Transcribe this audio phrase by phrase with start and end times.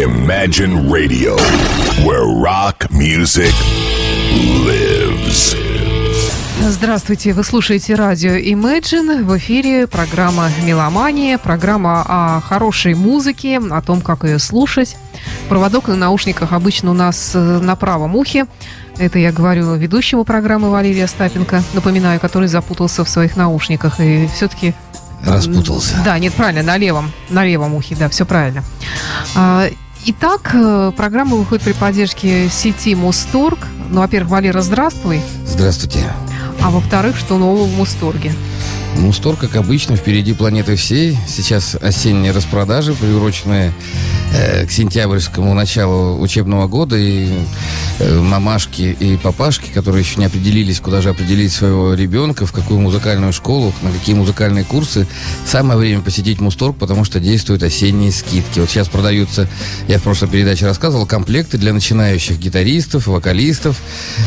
[0.00, 1.36] Imagine Radio,
[2.06, 3.52] where rock music
[4.64, 5.54] lives.
[6.58, 9.22] Здравствуйте, вы слушаете радио Imagine.
[9.22, 14.96] В эфире программа «Меломания», программа о хорошей музыке, о том, как ее слушать.
[15.50, 18.46] Проводок на наушниках обычно у нас э, на правом ухе.
[18.96, 24.72] Это я говорю ведущему программы Валерия Остапенко, напоминаю, который запутался в своих наушниках и все-таки
[25.26, 25.96] Распутался.
[26.02, 28.64] Да, нет, правильно, на левом, на левом ухе, да, все правильно.
[30.06, 33.58] Итак, э, программа выходит при поддержке сети Мусторг.
[33.90, 35.20] Ну, во-первых, Валера, здравствуй.
[35.46, 36.00] Здравствуйте.
[36.62, 38.32] А во-вторых, что нового в Мусторге?
[38.96, 41.16] Мустор, как обычно, впереди планеты всей.
[41.26, 43.72] Сейчас осенние распродажи, приуроченные
[44.34, 46.96] э, к сентябрьскому началу учебного года.
[46.96, 47.28] И
[47.98, 52.80] э, мамашки и папашки, которые еще не определились, куда же определить своего ребенка, в какую
[52.80, 55.06] музыкальную школу, на какие музыкальные курсы,
[55.46, 58.60] самое время посетить Мусторг, потому что действуют осенние скидки.
[58.60, 59.48] Вот сейчас продаются,
[59.88, 63.80] я в прошлой передаче рассказывал, комплекты для начинающих гитаристов, вокалистов,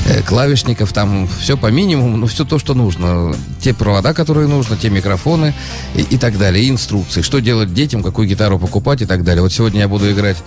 [0.05, 0.93] э, клавишников.
[0.93, 3.35] Там все по минимуму, но все то, что нужно.
[3.61, 5.53] Те провода, которые нужно, те микрофоны
[5.95, 9.41] и, и так далее, и инструкции, что делать детям, какую гитару покупать и так далее.
[9.41, 10.37] Вот сегодня я буду играть,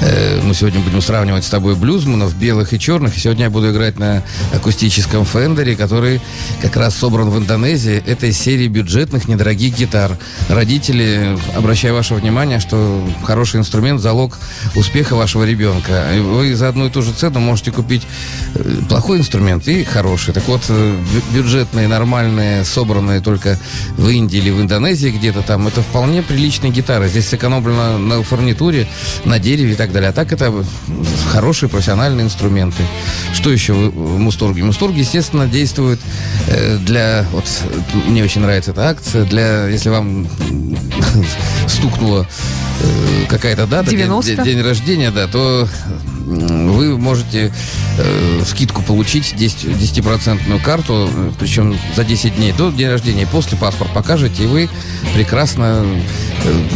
[0.00, 3.70] э, мы сегодня будем сравнивать с тобой блюзманов, белых и черных, и сегодня я буду
[3.70, 4.22] играть на
[4.54, 6.20] акустическом фендере, который
[6.62, 8.02] как раз собран в Индонезии.
[8.06, 10.16] Это из серии бюджетных недорогих гитар.
[10.48, 14.38] Родители, обращаю ваше внимание, что хороший инструмент– залог
[14.74, 16.06] успеха вашего ребенка.
[16.18, 18.02] Вы за одну и ту же цену можете купить
[18.54, 20.32] э, плохой инструмент и хороший.
[20.34, 23.49] Так вот, э, бю- бюджетные, нормальные, собранные только
[23.96, 27.08] в Индии или в Индонезии где-то там, это вполне приличные гитары.
[27.08, 28.86] Здесь сэкономлено на фурнитуре,
[29.24, 30.10] на дереве и так далее.
[30.10, 30.52] А так это
[31.32, 32.82] хорошие профессиональные инструменты.
[33.32, 34.62] Что еще в Мусторге?
[34.64, 36.00] Мусторг, естественно, действует
[36.48, 37.26] э, для...
[37.32, 37.44] Вот
[38.06, 39.24] мне очень нравится эта акция.
[39.24, 39.66] Для...
[39.68, 40.28] Если вам
[41.66, 42.26] стукнуло
[42.82, 44.42] э, какая-то дата, день, 90.
[44.42, 45.68] день- рождения, да, то
[46.30, 47.52] вы можете
[47.98, 53.26] э, скидку получить 10, 10% карту, причем за 10 дней до дня рождения.
[53.26, 54.68] После паспорт покажете, и вы
[55.14, 55.84] прекрасно
[56.44, 56.68] э,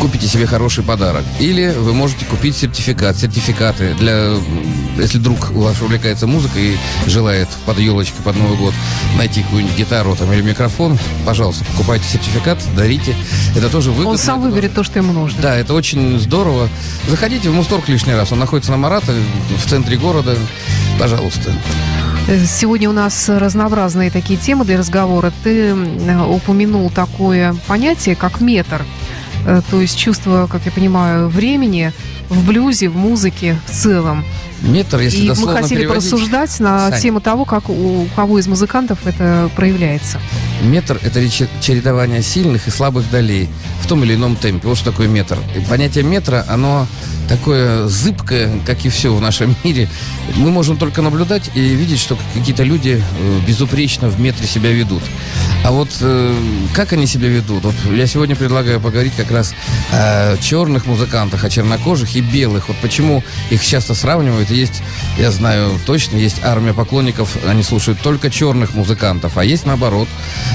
[0.00, 1.24] купите себе хороший подарок.
[1.40, 4.34] Или вы можете купить сертификат, сертификаты для,
[4.98, 6.72] если друг ваш увлекается музыкой
[7.06, 8.74] и желает под елочкой, под Новый год
[9.16, 13.14] найти какую-нибудь гитару там, или микрофон, пожалуйста, покупайте сертификат, дарите.
[13.56, 14.10] Это тоже выгодно.
[14.10, 15.40] Он сам Это выберет то, что ему нужно.
[15.42, 16.68] да, это очень здорово.
[17.08, 18.32] Заходите в Мусторг лишний раз.
[18.32, 19.12] Он находится на Марата,
[19.64, 20.36] в центре города.
[20.98, 21.52] Пожалуйста.
[22.28, 25.32] Э, Сегодня у нас разнообразные такие темы для разговора.
[25.42, 28.84] Ты м, упомянул такое понятие, как метр.
[29.46, 31.92] Э, То есть чувство, как я понимаю, времени
[32.28, 34.24] в блюзе, в музыке в целом.
[34.62, 37.00] Метр, если И мы хотели переводить, порассуждать на Сань.
[37.00, 40.20] тему того, как у кого из музыкантов это проявляется.
[40.62, 43.48] Метр– это чередование сильных и слабых долей
[43.82, 44.68] в том или ином темпе.
[44.68, 45.36] Вот что такое метр.
[45.56, 46.86] И понятие метра, оно
[47.32, 49.88] такое зыбкое, как и все в нашем мире.
[50.36, 55.02] Мы можем только наблюдать и видеть, что какие-то люди э, безупречно в метре себя ведут.
[55.64, 56.34] А вот э,
[56.74, 57.64] как они себя ведут?
[57.64, 59.54] Вот я сегодня предлагаю поговорить как раз
[59.92, 62.68] о черных музыкантах, о чернокожих и белых.
[62.68, 64.50] Вот почему их часто сравнивают.
[64.50, 64.82] Есть,
[65.18, 70.08] я знаю точно, есть армия поклонников, они слушают только черных музыкантов, а есть наоборот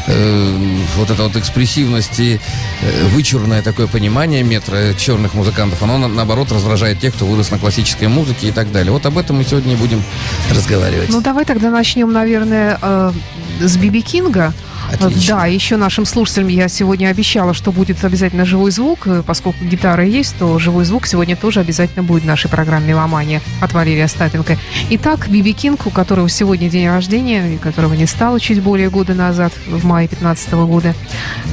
[0.06, 2.40] э, вот эта вот экспрессивность и
[3.16, 8.08] вычурное такое понимание метра черных музыкантов, оно на- наоборот раздражает тех, кто вырос на классической
[8.08, 8.92] музыке и так далее.
[8.92, 10.04] Вот об этом мы сегодня и будем
[10.52, 11.10] разговаривать.
[11.10, 13.12] Ну, давай тогда начнем, наверное, э,
[13.62, 14.54] с Биби Кинга.
[14.92, 15.36] Отлично.
[15.36, 19.08] Да, еще нашим слушателям я сегодня обещала, что будет обязательно живой звук.
[19.08, 23.42] Э, Поскольку гитара есть, то живой звук сегодня тоже обязательно будет в нашей программе «Меломания»
[23.62, 24.58] от Валерия Остапенко.
[24.92, 29.14] Итак, Биби Кинг, у которого сегодня день рождения, и которого не стало чуть более года
[29.14, 30.94] назад, в мае 15 года.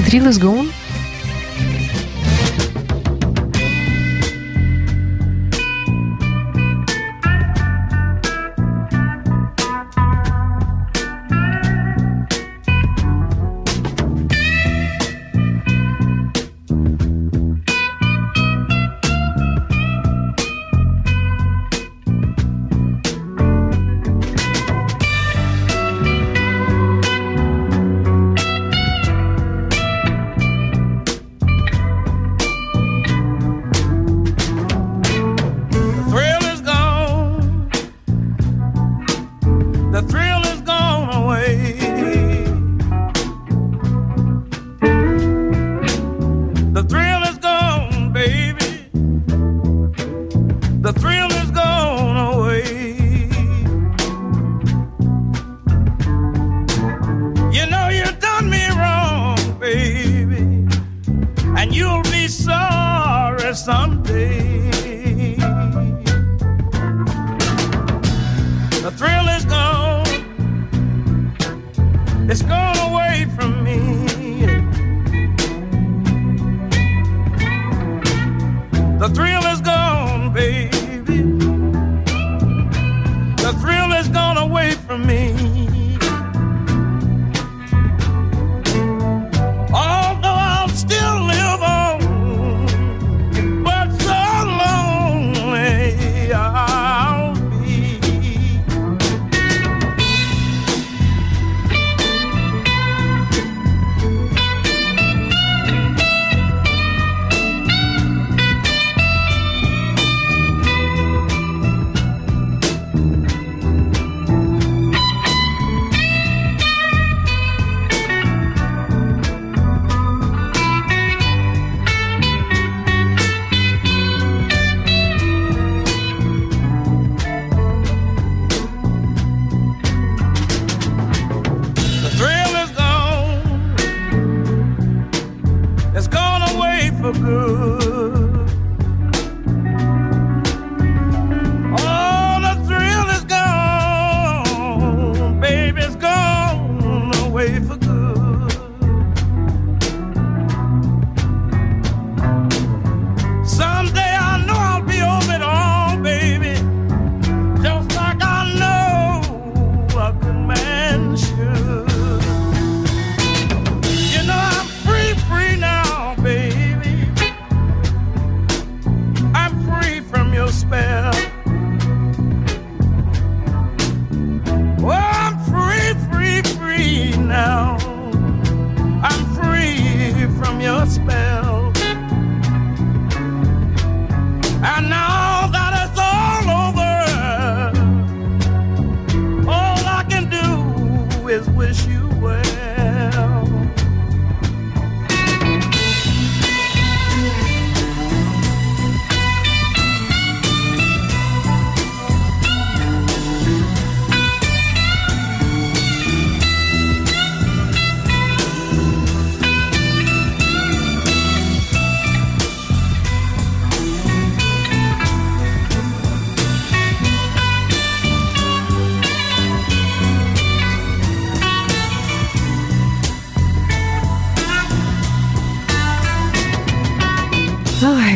[0.07, 0.71] «Drill is gone».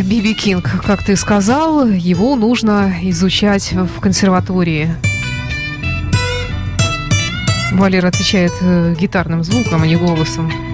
[0.05, 4.95] Биби Кинг, как ты сказал, его нужно изучать в консерватории.
[7.73, 10.68] Валер отвечает э, гитарным звуком, а не голосом.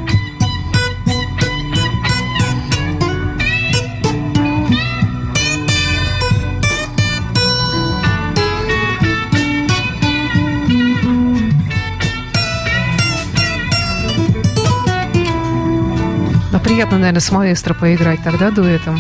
[16.65, 18.99] Приятно, наверное, с маэстро поиграть тогда дуэтом.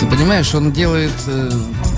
[0.00, 1.50] Ты понимаешь, он делает, э,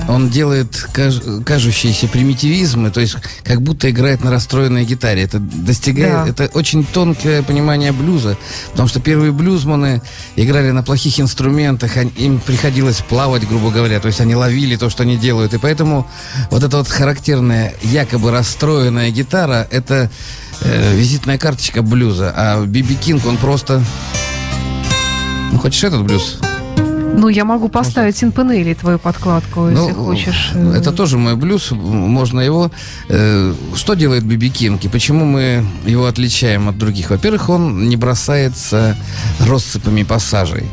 [0.09, 5.23] он делает каж- кажущиеся примитивизмы, то есть как будто играет на расстроенной гитаре.
[5.23, 6.45] Это достигает, Да.
[6.45, 8.37] это очень тонкое понимание блюза,
[8.71, 10.03] потому что первые блюзманы
[10.37, 15.03] играли на плохих инструментах, им приходилось плавать, грубо говоря, то есть они ловили то, что
[15.03, 16.07] они делают, и поэтому
[16.51, 20.11] вот эта вот характерная якобы расстроенная гитара, это
[20.63, 23.83] э, визитная карточка блюза, а Биби Кинг, он просто...
[25.53, 26.39] Ну, хочешь этот блюз?
[27.15, 30.53] Ну, я могу поставить Инпанели твою подкладку, если Ну, хочешь.
[30.75, 32.71] Это тоже мой блюз, можно его...
[33.09, 37.11] э, что делает Биби Кинг и почему мы его отличаем от других?
[37.11, 38.97] Во-первых, он не бросается
[39.41, 40.65] россыпами пассажей.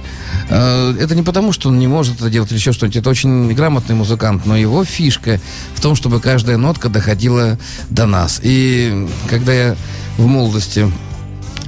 [0.50, 2.98] Э, Это не потому, что он не может это делать или еще что-нибудь.
[2.98, 5.40] Это очень грамотный музыкант, но его фишка
[5.76, 7.58] в том, чтобы каждая нотка доходила
[7.90, 8.40] до нас.
[8.44, 9.76] И когда я
[10.18, 10.92] в молодости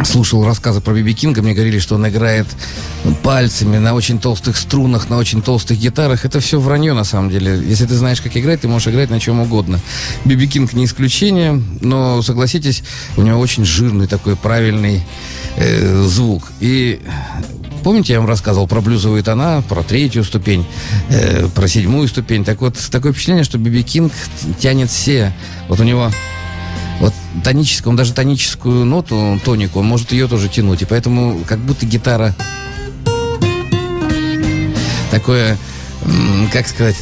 [0.04, 2.48] слушал рассказы про Биби Кинга, мне говорили, что он играет
[3.24, 6.26] пальцами на очень толстых струнах, на очень толстых гитарах.
[6.26, 7.62] Это все вранье на самом деле.
[7.66, 9.80] Если ты знаешь, как играть, ты можешь играть на чем угодно.
[10.26, 12.84] Биби Кинг не исключение, но согласитесь,
[13.18, 15.04] у него очень жирный такой правильный
[15.58, 16.52] э, звук.
[16.60, 17.00] И
[17.86, 20.66] Помните, я вам рассказывал про блюзовые тона, про третью ступень,
[21.10, 22.44] э, про седьмую ступень.
[22.44, 24.12] Так вот, такое впечатление, что Биби Кинг
[24.58, 25.32] тянет все.
[25.68, 26.10] Вот у него
[27.00, 30.82] вот тоническую, он даже тоническую ноту, тонику, он может ее тоже тянуть.
[30.82, 32.36] И поэтому как будто гитара
[35.12, 35.58] такое,
[36.52, 36.98] как сказать...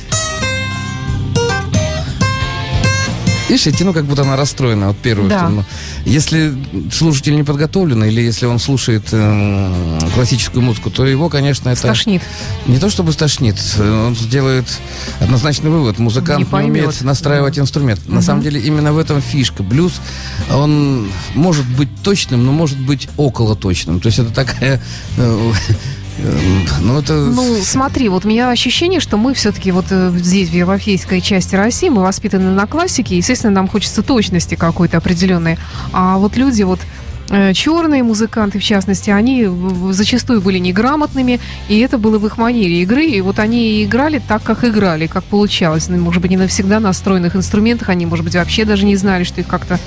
[3.50, 5.52] Видишь, тяну, как будто она расстроена, вот первую Да.
[6.06, 6.54] Если
[6.92, 11.80] слушатель не подготовлен, или если он слушает эм, классическую музыку, то его, конечно, это...
[11.80, 12.22] Стошнит.
[12.68, 14.66] Не то чтобы стошнит, э, он сделает
[15.20, 16.00] однозначный вывод.
[16.00, 18.08] Музыкант Не не, умеет настраивать инструмент.
[18.08, 18.24] На Мгм.
[18.24, 19.62] самом деле именно в этом фишка.
[19.64, 19.94] Блюз,
[20.52, 24.00] он может быть точным, но может быть около точным.
[24.00, 24.82] То есть это такая,
[25.18, 25.74] э, э,
[26.18, 27.14] ну, Ну, это...
[27.14, 31.56] Ну, смотри, вот у меня ощущение, что мы все-таки вот э, здесь, в европейской части
[31.56, 35.58] России, мы воспитаны на классике, естественно, нам хочется точности какой-то определенной.
[35.92, 36.80] А вот люди вот
[37.30, 39.48] э, черные музыканты, в частности, они
[39.92, 44.44] зачастую были неграмотными, и это было в их манере игры, и вот они играли так,
[44.44, 45.88] как играли, как получалось.
[45.90, 49.24] Ну, может быть, не навсегда на стройных инструментах, они, может быть, вообще даже не знали,
[49.24, 49.80] что их как-то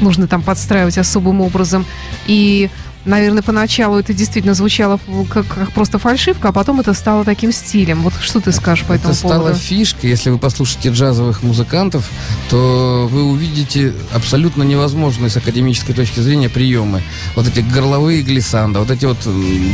[0.00, 1.84] нужно там подстраивать особым образом.
[2.26, 2.70] И
[3.04, 8.02] Наверное, поначалу это действительно звучало как, как просто фальшивка, а потом это стало таким стилем.
[8.02, 9.56] Вот что ты скажешь по этому Это стало поводу?
[9.56, 10.10] фишкой.
[10.10, 12.10] Если вы послушаете джазовых музыкантов,
[12.48, 17.02] то вы увидите абсолютно невозможные с академической точки зрения приемы.
[17.36, 19.18] Вот эти горловые глиссанда, вот эти вот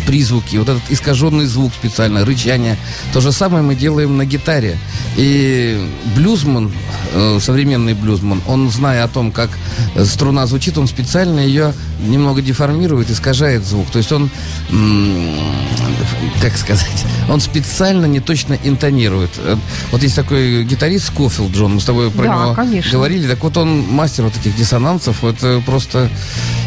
[0.06, 2.76] призвуки, вот этот искаженный звук специально, рычание.
[3.12, 4.78] То же самое мы делаем на гитаре.
[5.16, 6.72] И блюзман,
[7.12, 9.50] э, современный блюзман, он, зная о том, как
[9.94, 11.74] э, струна звучит, он специально ее
[12.06, 13.90] немного деформирует, искажает звук.
[13.90, 14.30] То есть он,
[16.40, 19.30] как сказать, он специально не точно интонирует.
[19.92, 22.90] Вот есть такой гитарист Скофилд Джон, мы с тобой про Да, него конечно.
[22.90, 23.28] говорили.
[23.28, 25.22] Так вот он мастер вот таких диссонансов.
[25.22, 26.10] Это просто...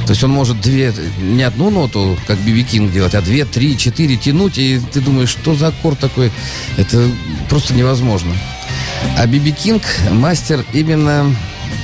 [0.05, 3.77] То есть он может две, не одну ноту, как Биби Кинг делать, а две, три,
[3.77, 6.29] четыре тянуть, и ты думаешь, что за аккорд такой?
[6.77, 7.09] Это
[7.49, 8.33] просто невозможно.
[9.17, 9.81] А Биби Кинг
[10.11, 11.33] мастер именно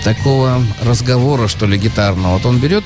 [0.04, 2.34] такого разговора, что ли, гитарного.
[2.34, 2.84] Вот он берет,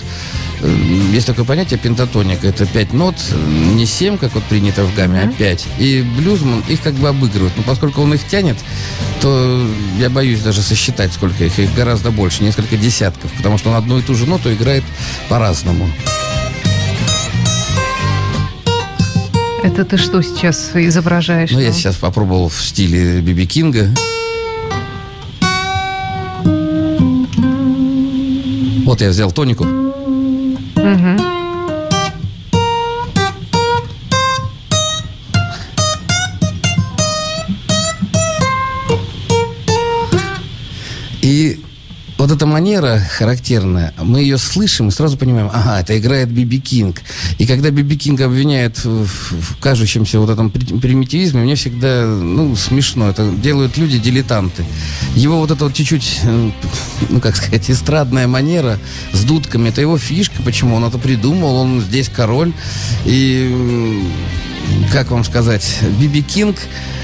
[0.67, 3.36] есть такое понятие пентатоника, это пять нот, э,
[3.74, 5.67] не семь, как вот принято в гамме, а пять.
[5.77, 7.53] И блюзман их как бы обыгрывает.
[7.58, 8.58] Но поскольку он их тянет,
[9.22, 9.67] то
[10.00, 11.60] я боюсь даже сосчитать, сколько их.
[11.60, 14.84] Их гораздо больше, несколько десятков, потому что он одну и ту же ноту играет
[15.29, 15.89] по-разному.
[19.63, 21.51] Это ты что сейчас изображаешь?
[21.51, 21.74] Ну, я нам?
[21.74, 23.89] сейчас попробовал в стиле Биби Кинга.
[28.86, 29.83] Вот я взял тонику.
[30.84, 31.33] Mm-hmm.
[42.54, 47.02] Манера характерная, мы ее слышим и сразу понимаем, ага, это играет Би Би Кинг.
[47.40, 52.06] И когда Би Би Кинг обвиняет в, в кажущемся вот этом при- примитивизме, мне всегда,
[52.06, 53.10] ну, смешно.
[53.10, 54.64] Это делают люди-дилетанты.
[55.16, 56.52] Его вот эта вот чуть-чуть, э,
[57.10, 58.80] ну, как сказать, эстрадная манера
[59.14, 62.54] с дудками, это его фишка, почему он это придумал, он здесь король.
[63.06, 64.04] И,
[64.92, 66.58] как вам сказать, Би Би Кинг...
[66.58, 67.03] Э,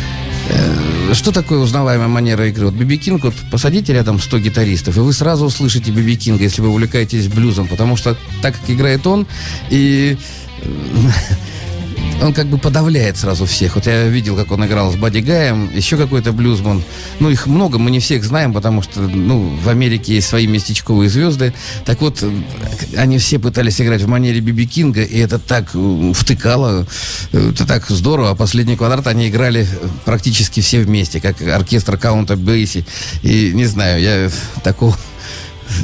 [1.13, 2.65] Что такое узнаваемая манера игры?
[2.65, 6.61] Вот Биби Кинг, вот посадите рядом 100 гитаристов, и вы сразу услышите Биби Кинга, если
[6.61, 9.25] вы увлекаетесь блюзом, потому что так как играет он,
[9.69, 10.17] и
[10.61, 10.67] э,
[12.21, 13.75] он как бы подавляет сразу всех.
[13.75, 16.83] Вот я видел, как он играл с Бадди Гаем, еще какой-то блюзман.
[17.19, 21.09] Ну, их много, мы не всех знаем, потому что, ну, в Америке есть свои местечковые
[21.09, 21.53] звезды.
[21.85, 22.23] Так вот,
[22.97, 26.85] они все пытались играть в манере Биби Кинга, и это так э, втыкало,
[27.31, 28.31] это так здорово.
[28.31, 29.67] А последний квадрат они играли
[30.05, 32.85] практически все вместе, как оркестр Каунта Бейси.
[33.23, 34.29] И не знаю, я
[34.63, 34.95] такого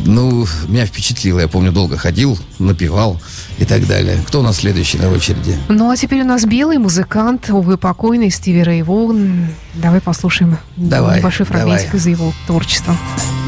[0.05, 1.39] ну, меня впечатлило.
[1.39, 3.19] Я помню, долго ходил, напевал
[3.57, 4.19] и так далее.
[4.27, 5.57] Кто у нас следующий на очереди?
[5.69, 9.49] Ну, а теперь у нас белый музыкант, увы, покойный Стиви Рэй Воган.
[9.75, 11.99] Давай послушаем Давай, небольшой фрагментик давай.
[11.99, 12.93] из его творчества.
[12.93, 13.44] Well,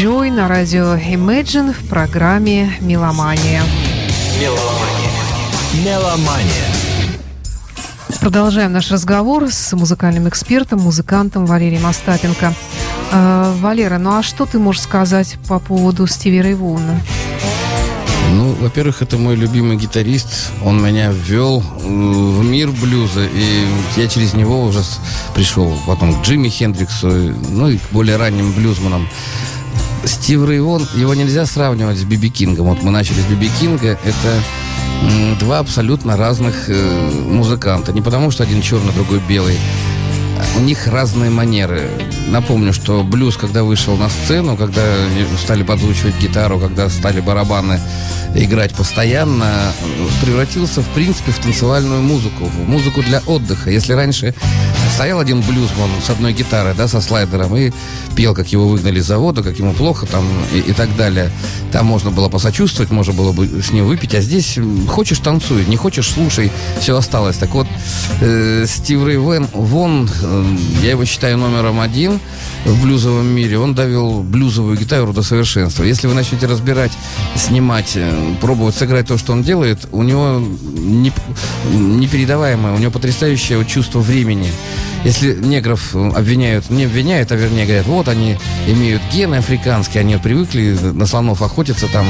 [0.00, 3.62] Joy на радио Imagine в программе «Меломания».
[5.74, 6.64] Меломания.
[8.18, 12.54] Продолжаем наш разговор с музыкальным экспертом, музыкантом Валерием Остапенко.
[13.12, 16.98] Э, Валера, ну а что ты можешь сказать по поводу Стиви Рэй Вона?
[18.32, 20.50] Ну, во-первых, это мой любимый гитарист.
[20.64, 23.66] Он меня ввел в мир блюза, и
[23.96, 24.80] я через него уже
[25.34, 27.08] пришел потом к Джимми Хендриксу,
[27.50, 29.06] ну и к более ранним блюзманам.
[30.04, 32.68] Стив Рэй Вон, его нельзя сравнивать с Биби Кингом.
[32.68, 33.98] Вот мы начали с Биби Кинга.
[34.04, 34.42] Это
[35.38, 37.92] два абсолютно разных э, музыканта.
[37.92, 39.56] Не потому, что один черный, другой белый.
[40.56, 41.88] У них разные манеры.
[42.28, 44.82] Напомню, что блюз, когда вышел на сцену, когда
[45.42, 47.80] стали подзвучивать гитару, когда стали барабаны
[48.34, 49.72] играть постоянно,
[50.22, 53.70] превратился, в принципе, в танцевальную музыку, в музыку для отдыха.
[53.70, 54.34] Если раньше
[54.94, 57.72] стоял один блюзман с одной гитарой, да, со слайдером, и
[58.14, 61.30] пел, как его выгнали с завода, как ему плохо там и, и так далее.
[61.72, 64.58] Там можно было посочувствовать, можно было бы с ним выпить, а здесь
[64.88, 67.36] хочешь танцуй, не хочешь слушай, все осталось.
[67.36, 67.66] Так вот,
[68.20, 70.39] э, Стив Рэй Вен, Вон, э,
[70.82, 72.20] я его считаю номером один
[72.64, 75.84] в блюзовом мире, он довел блюзовую гитару до совершенства.
[75.84, 76.92] Если вы начнете разбирать,
[77.36, 80.42] снимать, э, пробовать сыграть то, что он делает, у него
[80.74, 81.12] не-
[81.72, 84.50] непередаваемое, у него потрясающее чувство времени.
[85.04, 90.16] Если негров э, обвиняют, не обвиняют, а вернее говорят, вот они имеют гены африканские, они
[90.16, 92.06] привыкли на слонов охотиться, там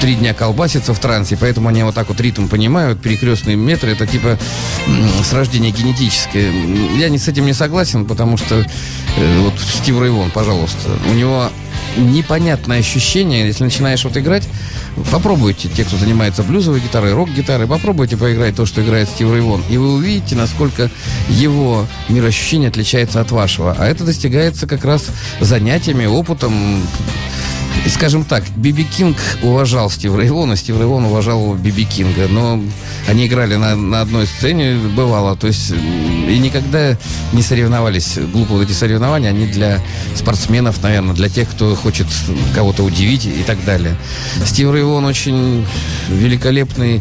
[0.00, 4.06] три дня колбаситься в трансе, поэтому они вот так вот ритм понимают, перекрестные метры, это
[4.06, 4.38] типа
[5.22, 6.50] с рождения генетическое.
[6.96, 8.64] Я не с этим не согласен, потому что
[9.16, 11.50] э, вот Стив Рэй Вон, пожалуйста, у него
[11.96, 14.48] непонятное ощущение, если начинаешь вот играть,
[15.10, 19.62] попробуйте, те, кто занимается блюзовой гитарой, рок-гитарой, попробуйте поиграть то, что играет Стив Рэй Вон,
[19.68, 20.90] и вы увидите, насколько
[21.28, 23.74] его мироощущение отличается от вашего.
[23.78, 25.06] А это достигается как раз
[25.40, 26.82] занятиями, опытом,
[27.84, 32.60] и, скажем так, Биби Кинг уважал Стив Рейвона, Стив Рейвон уважал Биби Кинга, но
[33.08, 36.96] они играли на, на одной сцене, бывало, то есть и никогда
[37.32, 38.18] не соревновались.
[38.32, 39.80] Глупо вот эти соревнования, они для
[40.14, 42.06] спортсменов, наверное, для тех, кто хочет
[42.54, 43.96] кого-то удивить и так далее.
[44.44, 45.66] Стив Рейвон очень
[46.08, 47.00] великолепный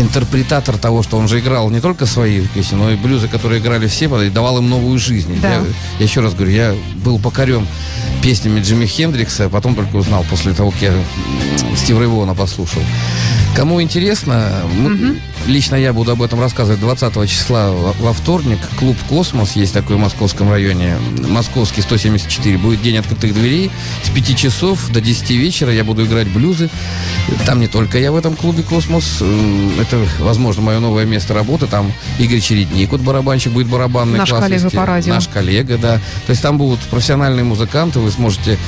[0.00, 3.86] интерпретатор того, что он же играл не только свои песни, но и блюзы, которые играли
[3.86, 5.40] все, и давал им новую жизнь.
[5.40, 5.48] Да.
[5.54, 5.64] Я,
[5.98, 7.66] я еще раз говорю, я был покорен
[8.22, 12.82] песнями Джимми Хендрикса, а потом только узнал после того, как я м, Стив Рейвона послушал.
[13.56, 18.58] Кому интересно, мы- лично я буду об этом рассказывать 20 числа во, вторник.
[18.78, 20.96] Клуб «Космос» есть такой в московском районе.
[21.28, 22.56] Московский 174.
[22.58, 23.70] Будет день открытых дверей.
[24.04, 26.70] С 5 часов до 10 вечера я буду играть блюзы.
[27.44, 29.20] Там не только я в этом клубе «Космос».
[29.78, 31.66] Это, возможно, мое новое место работы.
[31.66, 34.76] Там Игорь Чередник, вот барабанщик, будет барабанный Наш класс коллега вести.
[34.76, 35.14] по радио.
[35.14, 35.96] Наш коллега, да.
[36.26, 38.58] То есть там будут профессиональные музыканты, вы сможете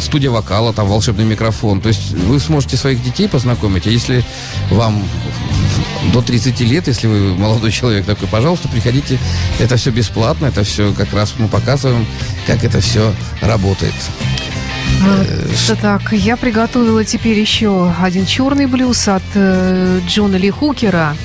[0.00, 1.80] студия вокала, там волшебный микрофон.
[1.80, 3.53] То есть вы сможете своих детей познакомить.
[3.62, 4.24] А если
[4.70, 5.02] вам
[6.12, 9.18] до 30 лет, если вы молодой человек такой, пожалуйста, приходите.
[9.58, 12.06] Это все бесплатно, это все как раз мы показываем,
[12.46, 13.94] как это все работает.
[15.68, 21.16] Это так, я приготовила теперь еще один черный блюз от э, Джона Ли Хукера.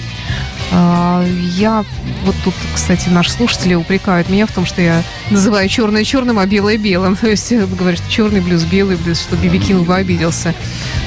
[0.72, 1.84] А, я,
[2.26, 6.46] вот тут, кстати, наши слушатели упрекают меня в том, что я называю черное черным, а
[6.46, 7.16] белое белым.
[7.16, 10.54] То есть э, говорят, что черный блюз, белый блюз, что Биби Кинг бы обиделся.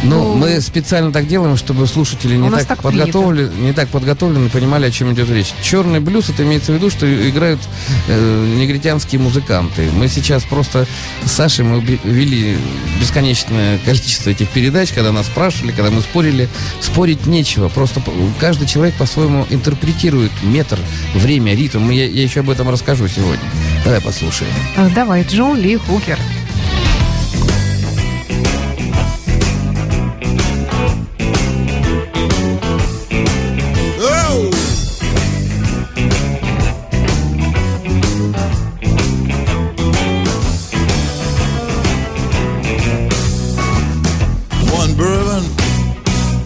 [0.02, 4.48] Ну, Ну, мы специально так делаем, чтобы слушатели не так, так подготовлены, не так подготовлены,
[4.48, 5.52] понимали, о чем идет речь.
[5.62, 7.60] Черный блюз, это имеется в виду, что играют
[8.08, 9.88] э, негритянские музыканты.
[9.92, 10.86] Мы сейчас просто
[11.24, 12.56] с Сашей мы вели
[13.00, 16.48] бесконечное количество этих передач, когда нас спрашивали, когда мы спорили.
[16.80, 18.02] Спорить нечего, просто
[18.40, 20.78] каждый человек по-своему интерпретирует метр,
[21.14, 21.90] время, ритм.
[21.90, 23.44] Я, я еще об этом расскажу сегодня.
[23.84, 24.52] Давай послушаем.
[24.76, 26.18] Э, Давай, Джон Ли Хукер.
[33.98, 34.50] Oh!
[44.72, 45.44] One bourbon,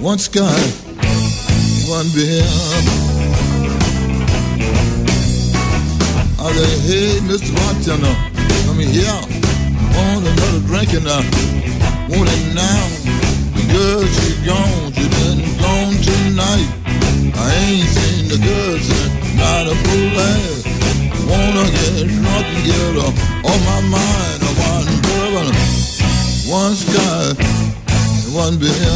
[0.00, 0.72] one scotch,
[1.88, 3.05] one beer.
[6.46, 7.50] Howdy, hey, Mr.
[7.58, 8.14] Bartender,
[8.70, 9.18] I'm here.
[9.98, 11.18] Want another drink and I
[12.06, 12.86] want it now.
[13.50, 16.70] The Girl, she gone, she been gone tonight.
[17.34, 20.62] I ain't seen the girl since not a full ass.
[21.26, 24.38] Wanna get drunk and get up on my mind.
[24.38, 25.50] I want bourbon,
[26.46, 27.34] one sky,
[27.90, 28.94] and one beer.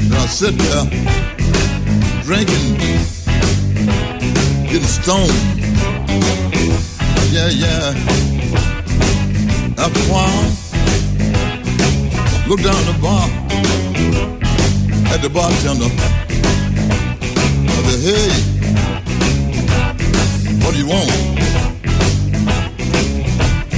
[0.00, 1.33] And I sit there
[2.24, 2.76] drinking,
[4.64, 5.30] getting stoned.
[7.30, 7.92] Yeah, yeah.
[9.76, 10.46] After a while,
[12.48, 13.28] look down the bar
[15.12, 15.90] at the bartender.
[17.68, 18.30] I said, hey,
[20.64, 21.10] what do you want?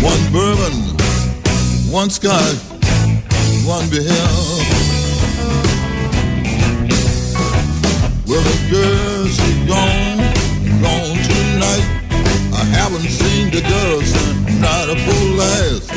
[0.00, 0.74] One bourbon,
[1.92, 2.58] one scotch,
[3.66, 4.85] one beer.
[8.36, 10.18] Well, the girl, she gone,
[10.84, 11.86] gone tonight.
[12.52, 15.88] I haven't seen the girl since night of full last.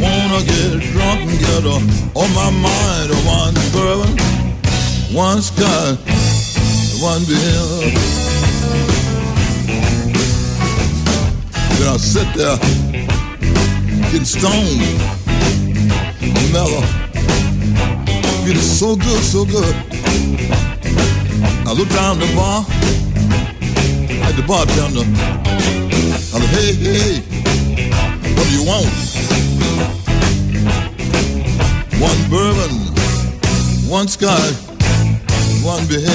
[0.00, 1.80] Wanna get drunk and get her
[2.14, 3.12] on my mind.
[3.28, 4.16] One bourbon,
[5.14, 5.98] one scotch,
[7.02, 7.92] one beer.
[11.76, 12.56] Then I sit there,
[14.08, 14.80] getting stoned,
[16.50, 16.80] mellow,
[18.46, 19.83] feeling so good, so good.
[21.74, 22.60] I look down the bar
[24.22, 25.02] at the bartender.
[26.30, 27.18] I said, hey, hey,
[28.36, 28.86] what do you want?
[31.98, 32.70] One bourbon,
[33.90, 34.54] one scotch,
[35.64, 36.06] one beer.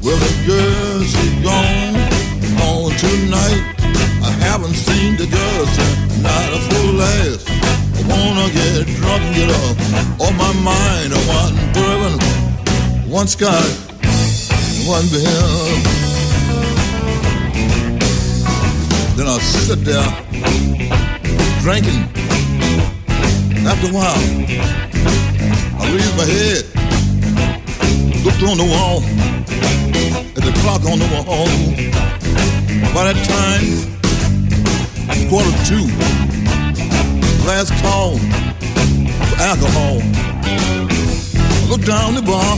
[0.00, 1.92] Well, the girl, she gone,
[2.56, 3.62] gone tonight.
[4.24, 7.51] I haven't seen the girl since not a full last.
[8.02, 9.76] I wanna get drunk and get up
[10.20, 11.12] on my mind.
[11.28, 12.18] One bourbon,
[13.08, 13.76] one scotch,
[14.86, 16.02] one beer.
[19.16, 20.02] Then I'll sit there
[21.60, 22.08] drinking.
[23.64, 24.22] After a while,
[25.78, 26.64] I raised my head,
[28.24, 29.02] looked on the wall,
[30.36, 31.46] at the clock on the wall.
[32.92, 33.66] By that time,
[35.28, 35.86] quarter two,
[37.46, 39.98] last call for alcohol.
[40.44, 42.56] I looked down the bar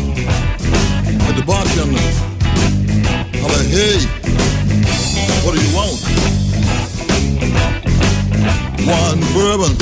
[1.28, 2.00] at the bartender.
[3.34, 3.98] I'm like, hey,
[5.44, 6.00] what do you want?
[8.86, 9.74] One bourbon,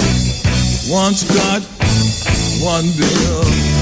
[0.88, 1.64] one scotch,
[2.62, 3.81] one beer.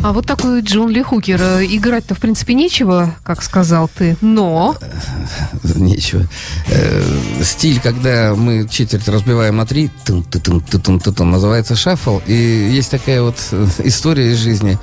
[0.00, 1.40] А вот такой Джон Ли Хукер.
[1.42, 4.76] Э, Играть-то, в принципе, нечего, как сказал ты, но...
[5.74, 6.24] Нечего.
[6.68, 7.02] Э,
[7.42, 12.20] стиль, когда мы четверть разбиваем на три, тун -тун -тун -тун -тун -тун, называется шаффл.
[12.26, 14.78] И есть такая вот э, история из жизни.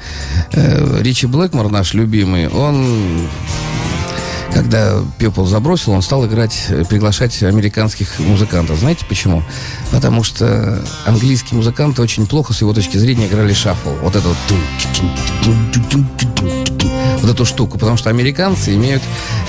[0.51, 3.27] Э, Ричи Блэкмор, наш любимый, он
[4.55, 8.79] когда Пепл забросил, он стал играть, э, приглашать американских музыкантов.
[8.79, 9.43] Знаете почему?
[9.91, 13.89] Потому что английские музыканты очень плохо, с его точки зрения, играли шаффл.
[14.01, 14.37] Вот это вот
[17.21, 19.01] вот эту штуку, потому что американцы имеют,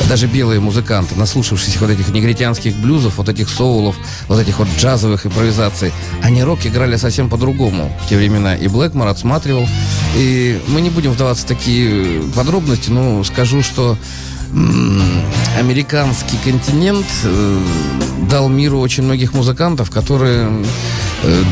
[0.09, 3.95] даже белые музыканты, наслушавшись вот этих негритянских блюзов, вот этих соулов,
[4.27, 5.93] вот этих вот джазовых импровизаций,
[6.23, 8.57] они рок играли совсем по-другому в те времена.
[8.57, 9.69] И Блэкмор отсматривал.
[10.17, 13.97] И мы не будем вдаваться в такие подробности, но скажу, что
[15.59, 17.61] американский континент э,
[18.31, 20.65] дал миру очень многих музыкантов, которые
[21.23, 21.43] э,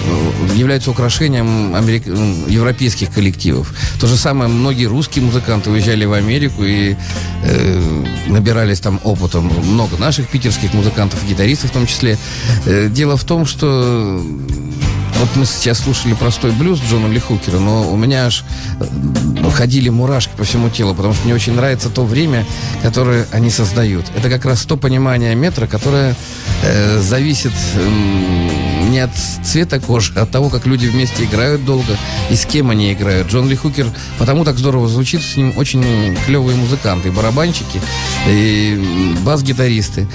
[0.55, 2.07] являются украшением америк-
[2.49, 3.75] европейских коллективов.
[4.01, 6.97] То же самое многие русские музыканты уезжали в Америку и
[7.43, 9.51] э, набирались там опытом.
[9.65, 12.19] Много наших питерских музыкантов, гитаристов в том числе.
[12.67, 14.23] Э, дело в том, что
[15.21, 18.45] вот мы сейчас слушали простой блюз Джона Ли Хукера, но у меня аж
[18.81, 22.45] э, ходили мурашки по всему телу, потому что мне очень нравится то время,
[22.83, 24.07] которое они создают.
[24.17, 26.17] Это как раз то понимание метра, которое
[26.63, 29.11] э, зависит м, не от
[29.45, 31.97] цвета кожи, а от того, как люди вместе играют долго
[32.31, 33.29] и с кем они играют.
[33.29, 33.87] Джон Ли Хукер
[34.19, 37.81] потому так здорово звучит, с ним очень клевые музыканты, барабанщики,
[38.27, 40.09] и бас-гитаристы.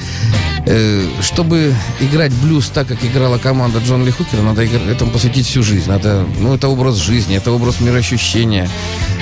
[0.66, 5.64] Э, чтобы играть блюз так, как играла команда Джон Ли Хукера, надо этому посвятить всю
[5.64, 5.90] жизнь.
[5.90, 8.70] Надо, ну, это образ жизни, это образ мироощущения.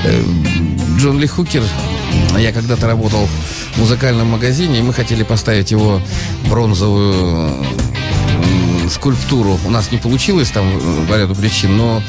[0.03, 0.23] Э,
[0.97, 1.63] Джон Ли Хукер,
[2.37, 3.27] я когда-то работал
[3.75, 6.01] в музыкальном магазине, и мы хотели поставить его
[6.49, 7.53] бронзовую
[8.89, 9.59] скульптуру.
[9.65, 12.01] У нас не получилось там э, по ряду причин, но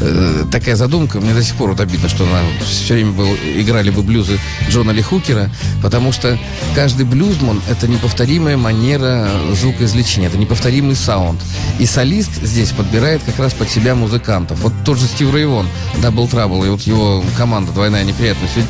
[0.00, 3.90] э, такая задумка, мне до сих пор вот обидно, что нам все время был, играли
[3.90, 5.50] бы блюзы Джона Ли Хукера,
[5.82, 6.38] потому что
[6.74, 11.40] каждый блюзман— это неповторимая манера звукоизвлечения, это неповторимый саунд.
[11.78, 14.60] И солист здесь подбирает как раз под себя музыкантов.
[14.60, 18.56] Вот тот же Стив Рейвон, Double Trouble, и вот его команда «Двойная неприятность».
[18.56, 18.66] Ведь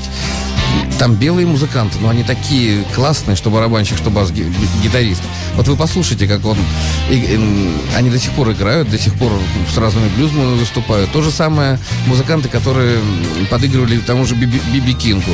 [0.98, 5.22] там белые музыканты, но они такие классные, что барабанщик, что бас-гитарист.
[5.54, 6.56] Вот вы послушайте, как он...
[7.10, 9.30] И, и, они до сих пор играют, до сих пор
[9.72, 11.12] с разными блюзмами выступают.
[11.12, 12.98] То же самое музыканты, которые
[13.50, 15.32] подыгрывали тому же Биби, Биби Кингу.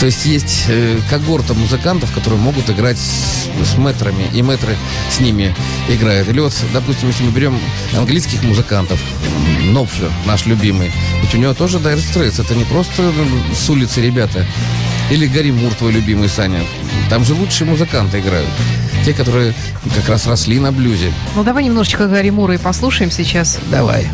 [0.00, 4.76] То есть есть э, когорта музыкантов, которые могут играть с, с мэтрами, и мэтры
[5.10, 5.54] с ними
[5.88, 6.28] играют.
[6.28, 7.58] Или вот, допустим, если мы берем
[7.96, 9.00] английских музыкантов,
[9.64, 12.40] Нопфлер, наш любимый, ведь у него тоже Dire Straits.
[12.42, 13.12] Это не просто
[13.54, 14.46] с улицы ребята.
[15.10, 16.62] Или Гарри Мур, твой любимый, Саня.
[17.08, 18.50] Там же лучшие музыканты играют.
[19.04, 19.54] Те, которые
[19.94, 21.12] как раз росли на блюзе.
[21.34, 23.58] Ну, давай немножечко Гарри Мура и послушаем сейчас.
[23.70, 24.06] Давай.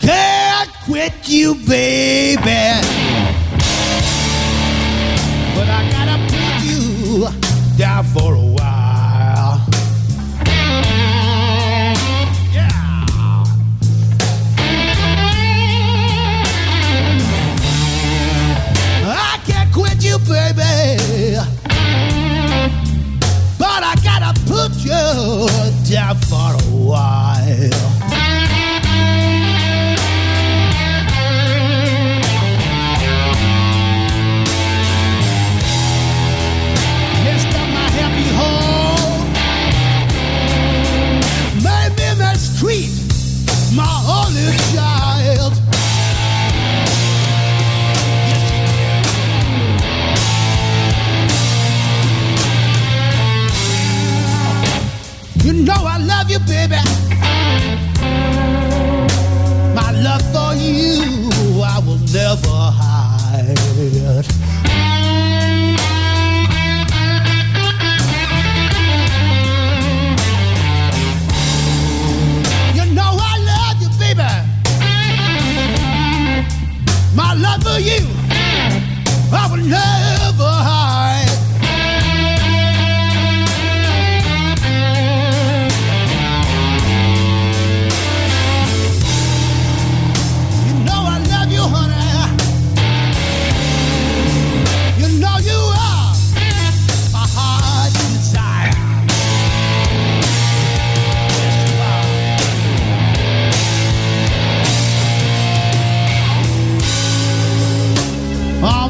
[0.00, 1.99] Can't quit you, baby.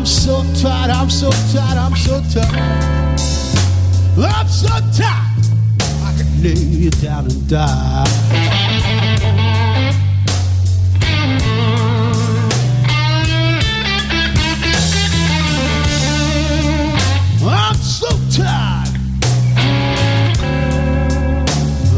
[0.00, 3.18] I'm so tired, I'm so tired, I'm so tired.
[4.18, 5.44] I'm so tired.
[6.02, 8.06] I could lay you down and die.
[17.44, 18.88] I'm so tired.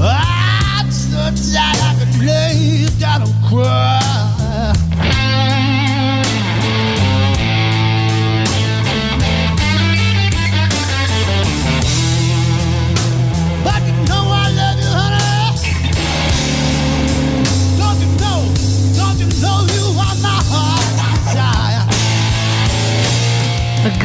[0.01, 1.79] I'm so tired.
[1.79, 4.02] I could lay you down and cry.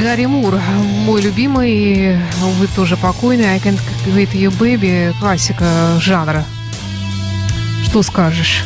[0.08, 0.58] Гарри Мур,
[1.04, 3.44] мой любимый, увы, тоже покойный.
[3.44, 6.46] I Can't Wait You Baby, классика жанра.
[7.84, 8.64] Что скажешь?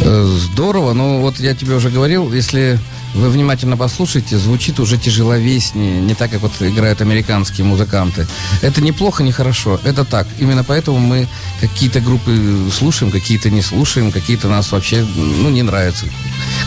[0.00, 2.78] Э, Здорово, но вот я тебе уже говорил, если
[3.14, 8.26] вы внимательно послушаете, звучит уже тяжеловеснее, не так, как вот играют американские музыканты.
[8.62, 10.26] Это неплохо, не хорошо, это так.
[10.38, 11.26] Именно поэтому мы
[11.60, 16.06] какие-то группы слушаем, какие-то не слушаем, какие-то нас вообще, ну, не нравятся,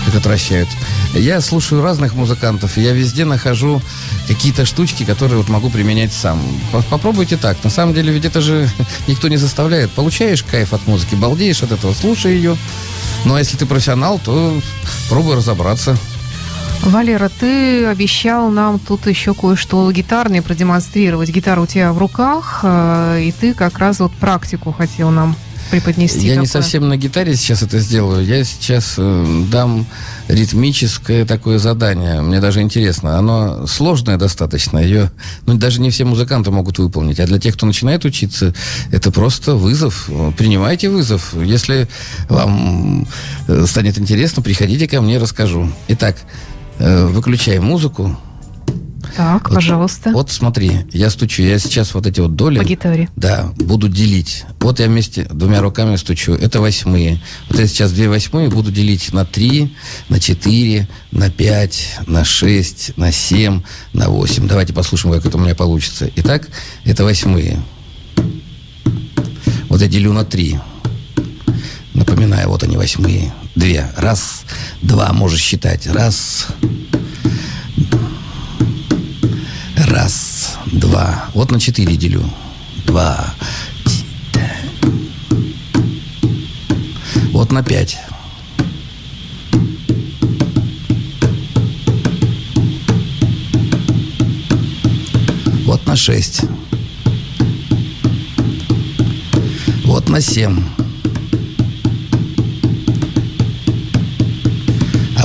[0.05, 0.67] как отвращают.
[1.13, 3.81] Я слушаю разных музыкантов, и я везде нахожу
[4.27, 6.41] какие-то штучки, которые вот могу применять сам.
[6.71, 7.63] По- Попробуйте так.
[7.63, 8.69] На самом деле ведь это же
[9.07, 9.91] никто не заставляет.
[9.91, 12.57] Получаешь кайф от музыки, балдеешь от этого, слушай ее.
[13.25, 14.59] Ну, а если ты профессионал, то
[15.09, 15.97] пробуй разобраться.
[16.83, 21.29] Валера, ты обещал нам тут еще кое-что гитарное продемонстрировать.
[21.29, 25.35] Гитара у тебя в руках, э, и ты как раз вот практику хотел нам
[25.69, 26.27] преподнести.
[26.27, 26.61] Я не такое.
[26.61, 28.25] совсем на гитаре сейчас это сделаю.
[28.25, 29.85] Я сейчас э, дам
[30.27, 32.21] ритмическое такое задание.
[32.21, 33.17] Мне даже интересно.
[33.17, 34.77] Оно сложное достаточно.
[34.79, 35.11] Ее
[35.45, 37.19] ну, даже не все музыканты могут выполнить.
[37.19, 38.53] А для тех, кто начинает учиться,
[38.91, 40.09] это просто вызов.
[40.37, 41.33] Принимайте вызов.
[41.35, 41.87] Если
[42.27, 43.07] вам
[43.47, 45.71] э, станет интересно, приходите ко мне, расскажу.
[45.87, 46.17] Итак,
[46.79, 48.17] выключай музыку.
[49.15, 50.11] Так, Вот- пожалуйста.
[50.11, 51.43] Вот смотри, я стучу.
[51.43, 52.59] Я сейчас вот эти вот доли...
[52.59, 53.09] По гитаре.
[53.17, 54.45] Да, буду делить.
[54.61, 56.33] Вот я вместе двумя руками стучу.
[56.33, 57.21] Это восьмые.
[57.49, 59.75] Вот я сейчас две восьмые буду делить на три,
[60.07, 64.47] на четыре, на пять, на шесть, на семь, на восемь.
[64.47, 66.09] Давайте послушаем, как это у меня получится.
[66.15, 66.47] Итак,
[66.85, 67.61] это восьмые.
[69.67, 70.57] Вот я делю на три.
[71.93, 72.21] Напоминаю.
[72.21, 73.33] Напоминаю, вот они восьмые.
[73.55, 73.91] Две.
[73.97, 74.43] Раз,
[74.81, 75.85] два, можешь считать.
[75.87, 76.47] Раз,
[79.75, 81.25] раз, два.
[81.33, 82.23] Вот на четыре делю.
[82.85, 83.33] Два.
[87.31, 87.97] Вот на пять.
[95.65, 96.41] Вот на шесть.
[99.85, 100.80] Вот на семь.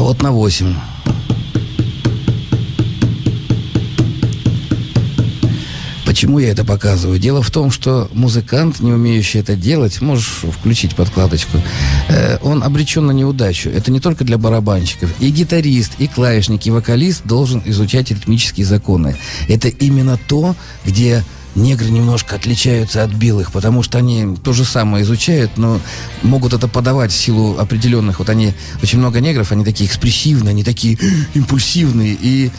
[0.07, 0.73] Вот на восемь.
[6.05, 7.19] Почему я это показываю?
[7.19, 11.59] Дело в том, что музыкант, не умеющий это делать, можешь включить подкладочку,
[12.09, 13.69] э, он обречен на неудачу.
[13.69, 15.13] Это не только для барабанщиков.
[15.19, 19.17] И гитарист, и клавишник, и вокалист должен изучать ритмические законы.
[19.49, 21.25] Это именно то, где
[21.57, 25.81] негры немножко отличаются от белых, потому что они то же самое изучают, но
[26.23, 28.19] могут это подавать в силу определенных.
[28.19, 30.99] Вот они, очень много негров, они такие экспрессивные, они такие
[31.35, 32.51] импульсивные, и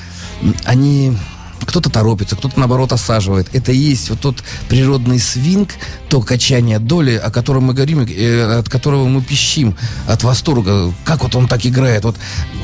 [0.65, 1.15] они
[1.65, 3.47] кто-то торопится, кто-то, наоборот, осаживает.
[3.53, 5.71] Это и есть вот тот природный свинг,
[6.09, 9.75] то качание доли, о котором мы говорим, э, от которого мы пищим
[10.07, 10.93] от восторга.
[11.03, 12.03] Как вот он так играет?
[12.03, 12.15] Вот,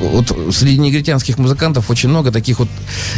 [0.01, 2.69] вот среди негритянских музыкантов очень много таких вот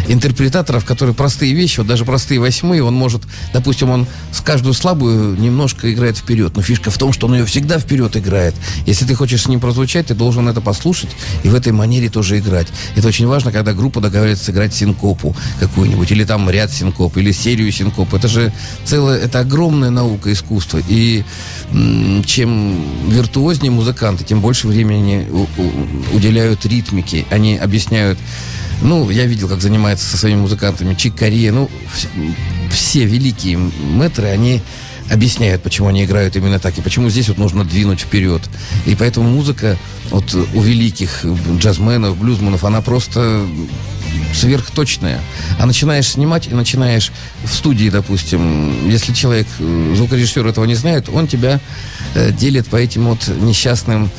[0.08, 5.40] интерпретаторов, которые простые вещи, вот даже простые восьмые, он может, допустим, он с каждую слабую
[5.40, 6.56] немножко играет вперед.
[6.56, 8.56] Но фишка в том, что он ее всегда вперед играет.
[8.86, 11.10] Если ты хочешь с ним прозвучать, ты должен это послушать
[11.44, 12.68] и в этой манере тоже играть.
[12.96, 15.36] Это очень важно, когда группа договаривается сыграть синкопу,
[15.68, 18.14] какую-нибудь, или там ряд синкоп, или серию синкоп.
[18.14, 20.82] Это же целое, это огромная наука, искусство.
[20.88, 21.24] И
[22.26, 25.28] чем виртуознее музыканты, тем больше времени
[26.14, 27.26] уделяют ритмике.
[27.30, 28.18] Они объясняют
[28.82, 31.54] ну, я видел, как занимается со своими музыкантами Чик Корея.
[31.54, 32.36] Ну, вс-
[32.70, 34.62] все великие мэтры, они
[35.10, 38.42] объясняют, почему они играют именно так, и почему здесь вот нужно двинуть вперед.
[38.86, 39.78] И поэтому музыка
[40.10, 41.26] вот у великих
[41.58, 43.46] джазменов, блюзманов, она просто
[44.34, 45.22] сверхточная.
[45.60, 47.12] А начинаешь снимать и начинаешь
[47.44, 51.60] в студии, допустим, если человек, э, звукорежиссер этого не знает, он тебя
[52.14, 54.10] э, делит по этим вот несчастным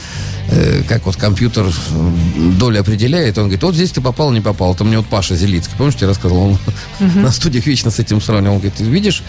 [0.48, 2.10] э, как вот компьютер э,
[2.58, 4.74] доли определяет, он говорит, вот здесь ты попал, не попал.
[4.74, 6.58] Это мне вот Паша Зелицкий, помнишь, я рассказывал, он
[7.14, 8.54] на студиях вечно с этим сравнивал.
[8.56, 9.22] Он говорит, видишь,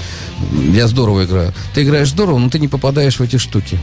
[0.73, 1.53] я здорово играю.
[1.73, 3.79] Ты играешь здорово, но ты не попадаешь в эти штуки.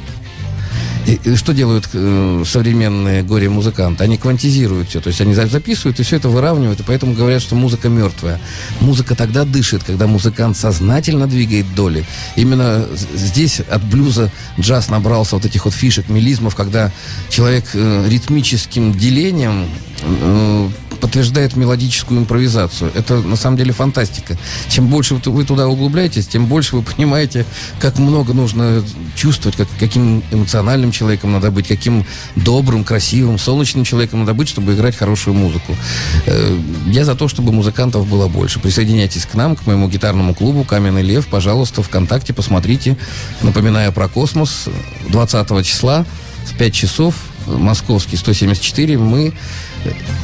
[1.06, 4.04] И, и что делают э, современные горе-музыканты?
[4.04, 7.42] Они квантизируют все, то есть они за- записывают и все это выравнивают, и поэтому говорят,
[7.42, 8.40] что музыка мертвая.
[8.80, 12.06] Музыка тогда дышит, когда музыкант сознательно двигает доли.
[12.36, 16.90] Именно здесь от блюза джаз набрался вот этих вот фишек, мелизмов, когда
[17.28, 19.66] человек э, ритмическим делением
[20.02, 20.68] э,
[21.04, 22.90] подтверждает мелодическую импровизацию.
[22.94, 24.38] Это на самом деле фантастика.
[24.68, 27.44] Чем больше вы туда углубляетесь, тем больше вы понимаете,
[27.78, 28.82] как много нужно
[29.14, 34.74] чувствовать, как, каким эмоциональным человеком надо быть, каким добрым, красивым, солнечным человеком надо быть, чтобы
[34.74, 35.76] играть хорошую музыку.
[36.26, 38.60] Э, Я за то, чтобы музыкантов было больше.
[38.60, 41.26] Присоединяйтесь к нам, к моему гитарному клубу «Каменный лев».
[41.26, 42.96] Пожалуйста, ВКонтакте посмотрите.
[43.42, 44.68] Напоминаю про космос.
[45.08, 46.04] 20 числа
[46.46, 47.14] в 5 часов
[47.46, 49.32] московский 174 мы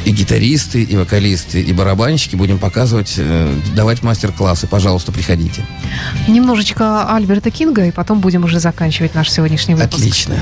[0.05, 4.67] и гитаристы, и вокалисты, и барабанщики будем показывать, э, давать мастер-классы.
[4.67, 5.67] Пожалуйста, приходите.
[6.29, 9.95] Немножечко Альберта Кинга, и потом будем уже заканчивать наш сегодняшний выпуск.
[9.95, 10.37] Отлично.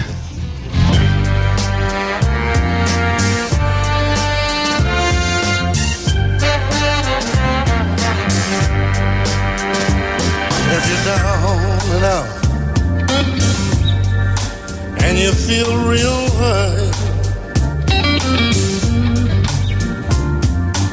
[15.48, 16.92] Feel real hurt,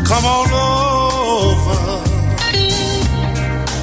[0.07, 1.81] come on over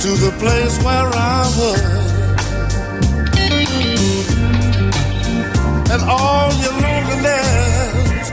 [0.01, 1.83] to the place where I was.
[5.93, 8.33] And all your loneliness,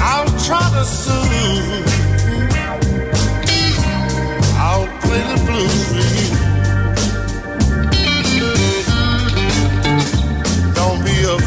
[0.00, 1.86] I'll try to soothe.
[4.56, 6.27] I'll play the blues for you.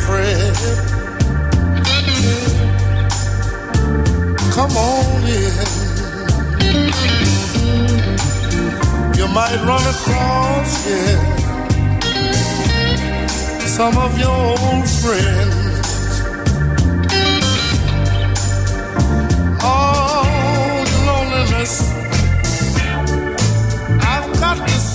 [0.01, 0.55] Afraid.
[4.55, 5.53] Come on in.
[9.17, 11.17] You might run across, yeah,
[13.67, 16.11] some of your old friends.
[19.61, 21.73] Your loneliness.
[24.01, 24.90] I've got to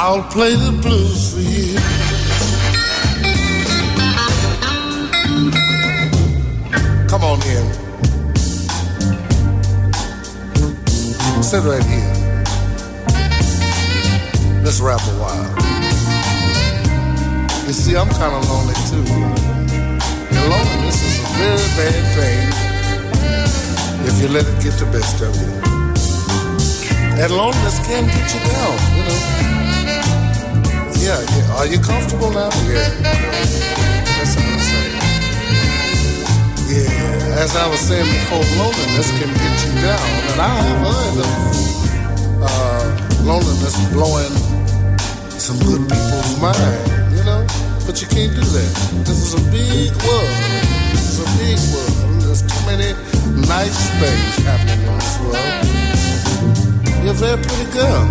[0.00, 1.74] I'll play the blues for you.
[7.08, 7.66] Come on in.
[11.42, 12.14] Sit right here.
[14.62, 15.50] Let's rap a while.
[17.66, 19.04] You see, I'm kind of lonely too.
[20.30, 22.46] And loneliness is a very bad thing
[24.06, 25.77] if you let it get the best of you.
[27.18, 29.18] And loneliness can get you down, you know.
[31.02, 31.58] Yeah, yeah.
[31.58, 32.46] Are you comfortable now?
[32.62, 32.94] Yeah.
[32.94, 34.94] That's what I'm saying.
[36.70, 40.08] Yeah, as I was saying before, loneliness can get you down.
[40.30, 41.58] And I have heard of
[42.46, 42.86] uh,
[43.24, 44.34] loneliness blowing
[45.42, 46.86] some good people's mind,
[47.18, 47.42] you know?
[47.84, 48.72] But you can't do that.
[49.02, 50.38] This is a big world.
[50.94, 52.22] This is a big world.
[52.22, 52.94] There's too many
[53.48, 55.87] nice things happening in this world.
[57.02, 58.04] You're a very pretty girl.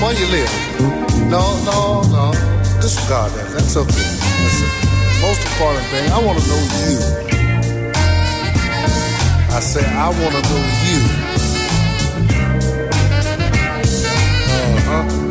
[0.00, 0.52] Where you live?
[1.30, 2.32] No, no, no.
[2.80, 3.48] Disregard that.
[3.54, 4.10] That's okay.
[4.42, 4.68] That's the
[5.22, 6.10] most important thing.
[6.12, 6.98] I want to know you.
[9.56, 11.00] I say I want to know you.
[14.86, 15.26] Uh-huh.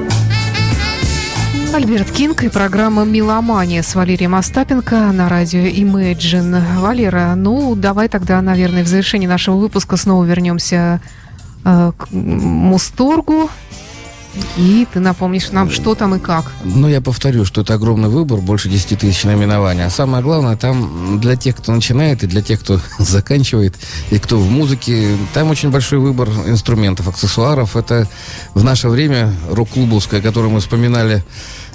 [1.76, 6.80] Альберт Кинг и программа «Меломания» с Валерием Остапенко на радио Imagine.
[6.80, 11.25] Валера, ну, давай тогда, наверное, в завершении нашего выпуска снова вернемся э,
[11.66, 13.50] к Мусторгу.
[14.58, 16.52] И ты напомнишь нам, что там и как.
[16.64, 19.86] Ну, я повторю, что это огромный выбор, больше 10 тысяч наименований.
[19.86, 23.76] А самое главное, там для тех, кто начинает, и для тех, кто заканчивает,
[24.12, 27.76] и кто в музыке, там очень большой выбор инструментов, аксессуаров.
[27.76, 28.08] Это
[28.54, 31.24] в наше время рок-клубовское, которое мы вспоминали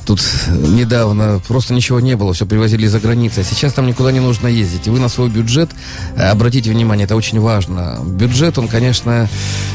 [0.07, 0.21] Тут
[0.51, 3.41] недавно просто ничего не было, все привозили из-за границы.
[3.41, 4.87] А сейчас там никуда не нужно ездить.
[4.87, 5.71] И вы на свой бюджет,
[6.17, 8.01] э, обратите внимание, это очень важно.
[8.05, 9.29] Бюджет, он, конечно,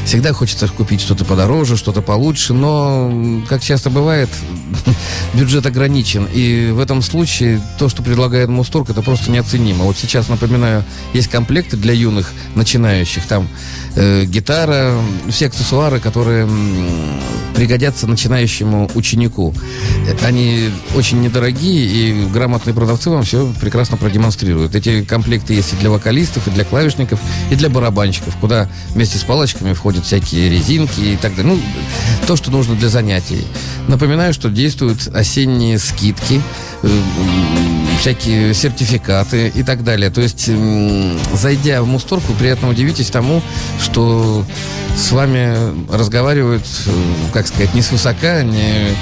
[0.04, 4.28] всегда хочется купить что-то подороже, что-то получше, но, как часто бывает,
[5.34, 6.28] бюджет ограничен.
[6.32, 9.84] И в этом случае то, что предлагает Мусторг, это просто неоценимо.
[9.84, 13.26] Вот сейчас, напоминаю, есть комплекты для юных начинающих.
[13.26, 13.48] Там
[13.96, 14.92] э, гитара,
[15.28, 16.48] все аксессуары, которые
[17.56, 19.54] пригодятся начинающему ученику.
[20.22, 24.74] Они очень недорогие, и грамотные продавцы вам все прекрасно продемонстрируют.
[24.74, 27.18] Эти комплекты есть и для вокалистов, и для клавишников,
[27.50, 31.54] и для барабанщиков, куда вместе с палочками входят всякие резинки и так далее.
[31.54, 31.60] Ну,
[32.26, 33.46] то, что нужно для занятий.
[33.88, 36.42] Напоминаю, что действуют осенние скидки,
[36.82, 36.88] э,
[37.98, 40.10] всякие сертификаты и так далее.
[40.10, 40.48] То есть,
[41.34, 43.42] зайдя в Мусторг, вы приятно удивитесь тому,
[43.82, 44.44] что
[44.96, 45.56] с вами
[45.92, 46.90] разговаривают, э,
[47.32, 48.94] как сказать, не свысока, не,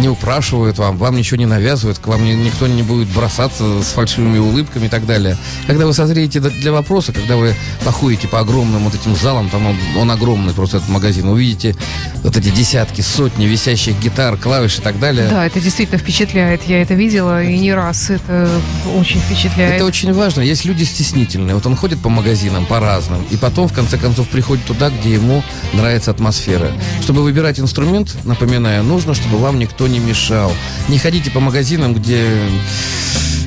[0.00, 3.92] не упрашивают вам, вам ничего не навязывают, к вам ни- никто не будет бросаться с
[3.92, 5.36] фальшивыми улыбками и так далее.
[5.68, 7.54] Когда вы созреете для вопроса, когда вы
[7.84, 11.76] походите по огромным вот этим залам, там он, он огромный просто этот магазин, увидите
[12.24, 15.28] вот эти десятки, сотни висящих гитар, клавиш и так далее.
[15.28, 16.62] Да, это действительно впечатляет.
[16.66, 18.10] Я это видела и не раз.
[18.12, 18.48] Это
[18.96, 19.74] очень впечатляет.
[19.76, 20.42] Это очень важно.
[20.42, 21.54] Есть люди стеснительные.
[21.54, 25.14] Вот он ходит по магазинам, по разным, и потом, в конце концов, приходит туда, где
[25.14, 25.42] ему
[25.72, 26.70] нравится атмосфера.
[27.02, 30.52] Чтобы выбирать инструмент, напоминаю, нужно, чтобы вам никто не мешал.
[30.88, 32.26] Не ходите по магазинам, где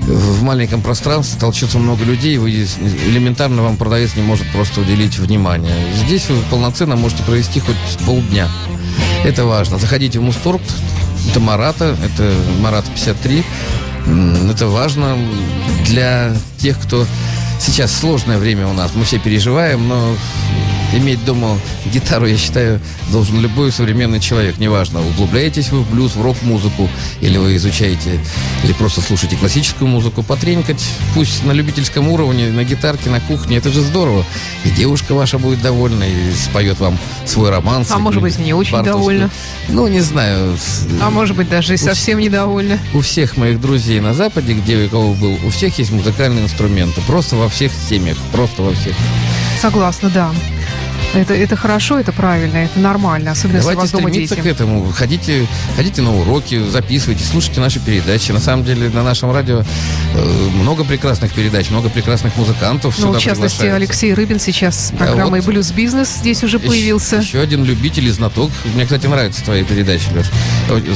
[0.01, 5.75] в маленьком пространстве толчется много людей, вы элементарно вам продавец не может просто уделить внимание.
[6.05, 8.47] Здесь вы полноценно можете провести хоть полдня.
[9.23, 9.79] Это важно.
[9.79, 10.61] Заходите в Мусторг,
[11.29, 13.43] это Марата, это Марата 53.
[14.51, 15.17] Это важно
[15.85, 17.05] для тех, кто...
[17.59, 20.15] Сейчас сложное время у нас, мы все переживаем, но
[20.97, 22.79] иметь дома гитару, я считаю,
[23.11, 24.57] должен любой современный человек.
[24.57, 26.89] Неважно, углубляетесь вы в блюз, в рок-музыку,
[27.21, 28.19] или вы изучаете,
[28.63, 30.83] или просто слушаете классическую музыку, потренькать,
[31.13, 34.25] пусть на любительском уровне, на гитарке, на кухне, это же здорово.
[34.63, 37.89] И девушка ваша будет довольна, и споет вам свой романс.
[37.91, 39.29] А может быть, не очень довольна.
[39.69, 40.57] Ну, не знаю.
[41.01, 42.79] А может быть, даже и совсем недовольна.
[42.93, 47.01] У всех моих друзей на Западе, где у кого был, у всех есть музыкальные инструменты.
[47.01, 48.17] Просто во всех семьях.
[48.31, 48.95] Просто во всех.
[49.61, 50.31] Согласна, да.
[51.15, 54.33] Это, это хорошо, это правильно, это нормально, особенно если у Давайте вас дома дети.
[54.33, 54.91] к этому.
[54.91, 58.31] Ходите, ходите на уроки, записывайте, слушайте наши передачи.
[58.31, 59.63] На самом деле на нашем радио
[60.13, 63.65] э, много прекрасных передач, много прекрасных музыкантов Ну, в частности.
[63.65, 65.47] Алексей Рыбин сейчас с Да, программой вот.
[65.47, 67.17] «Блюз Бизнес» здесь уже появился.
[67.17, 68.51] Еще один любитель и знаток.
[68.73, 70.27] Мне, кстати, нравятся твои передачи, Леш.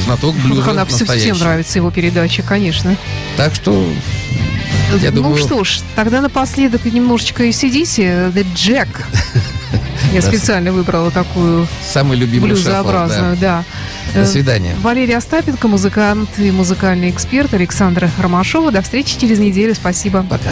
[0.04, 1.32] Знаток блюза Она всем настоящий.
[1.40, 2.96] нравится его передача, конечно.
[3.36, 3.86] Так что
[5.02, 8.30] Я ну думаю- что ж, тогда напоследок немножечко и сидите.
[8.34, 8.88] The Jack.
[10.12, 10.26] Я Да.
[10.28, 13.64] специально выбрала такую самый любимый блюзообразную, да.
[14.14, 14.74] До Э, свидания.
[14.82, 18.72] Валерий Остапенко, музыкант и музыкальный эксперт Александра Ромашова.
[18.72, 19.74] До встречи через неделю.
[19.74, 20.24] Спасибо.
[20.28, 20.50] Пока.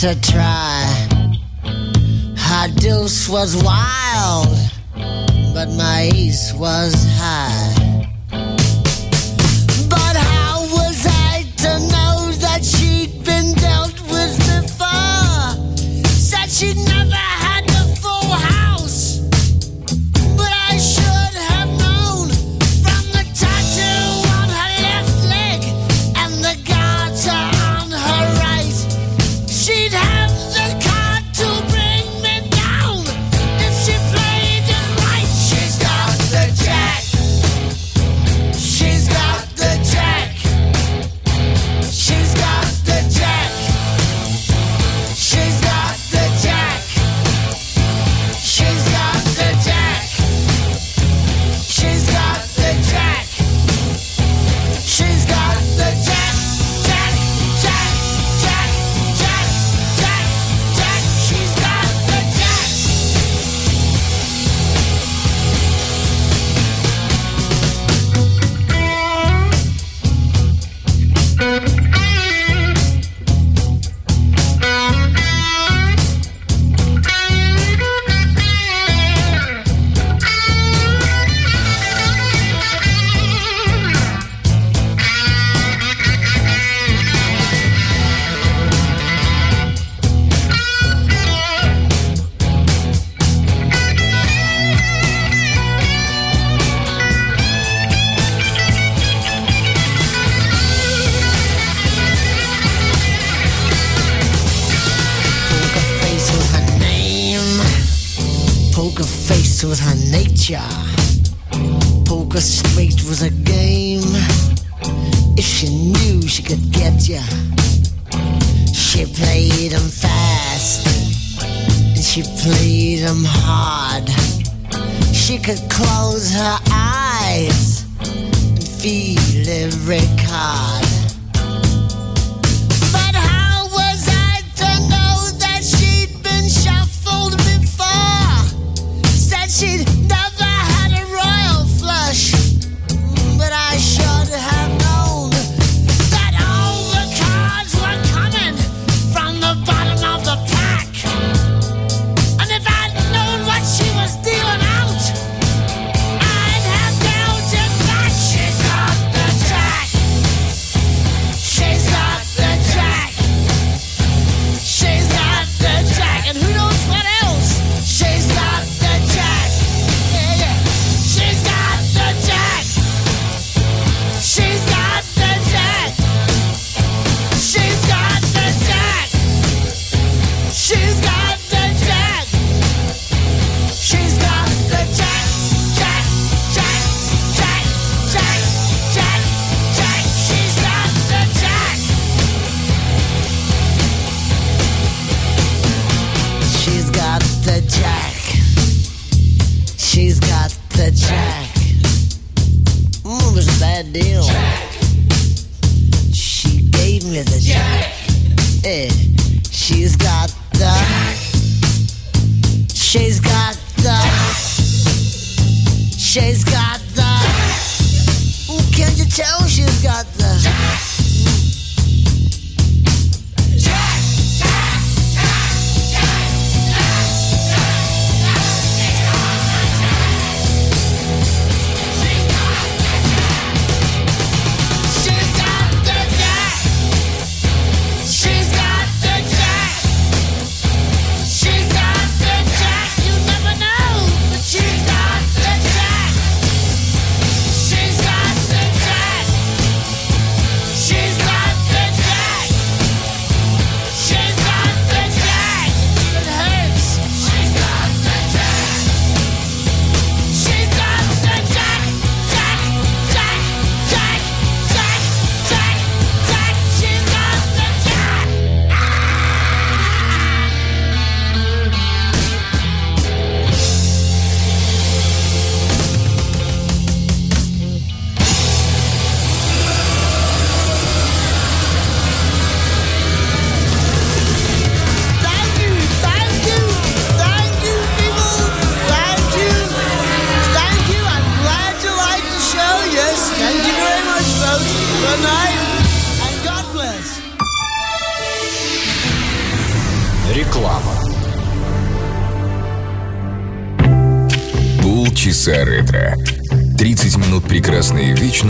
[0.00, 0.86] to try.
[2.34, 4.56] Her deuce was wild,
[5.52, 8.06] but my ace was high.
[9.90, 10.49] But how?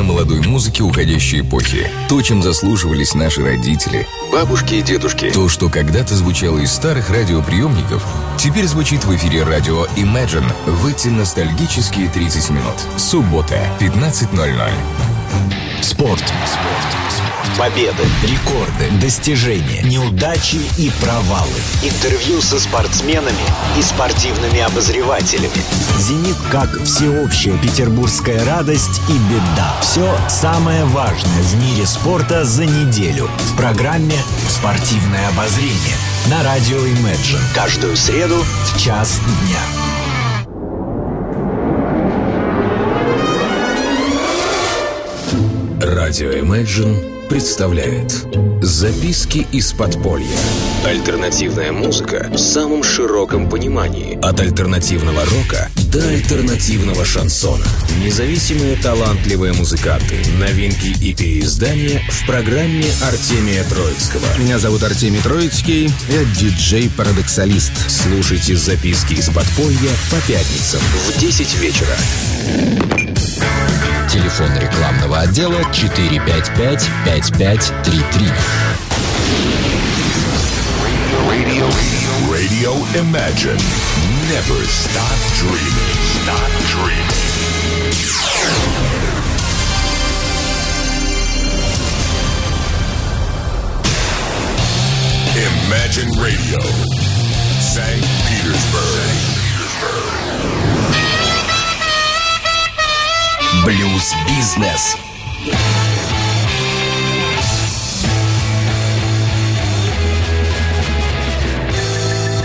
[0.00, 1.90] Вечно молодой музыки уходящей эпохи.
[2.08, 5.30] То, чем заслуживались наши родители, бабушки и дедушки.
[5.30, 8.04] То, что когда-то звучало из старых радиоприемников,
[8.38, 12.76] теперь звучит в эфире радио Imagine в эти ностальгические 30 минут.
[12.96, 15.09] Суббота, 15.00.
[15.82, 16.20] Спорт.
[16.20, 16.32] Спорт.
[17.10, 17.58] Спорт.
[17.58, 21.48] Победы, рекорды, достижения, неудачи и провалы.
[21.82, 23.36] Интервью со спортсменами
[23.78, 25.50] и спортивными обозревателями.
[25.98, 29.74] «Зенит» как всеобщая петербургская радость и беда.
[29.80, 33.28] Все самое важное в мире спорта за неделю.
[33.38, 34.16] В программе
[34.48, 37.40] «Спортивное обозрение» на радио Imagine.
[37.54, 39.79] Каждую среду в час дня.
[46.10, 48.26] Радио Imagine представляет
[48.62, 50.26] Записки из подполья.
[50.84, 54.18] Альтернативная музыка в самом широком понимании.
[54.20, 57.64] От альтернативного рока до альтернативного шансона.
[58.02, 60.16] Независимые талантливые музыканты.
[60.40, 64.26] Новинки и переиздания в программе Артемия Троицкого.
[64.36, 67.88] Меня зовут Артемий Троицкий, я диджей-парадоксалист.
[67.88, 71.96] Слушайте записки из подполья по пятницам в 10 вечера.
[74.30, 78.30] Телефон рекламного отдела 455-5533.
[82.30, 83.58] Radio Imagine.
[84.28, 85.96] Never stop dreaming.
[86.22, 87.10] Stop dreaming.
[95.66, 96.62] Imagine Radio.
[97.58, 98.06] St.
[98.28, 99.30] Petersburg.
[103.64, 104.96] Блюз-бизнес.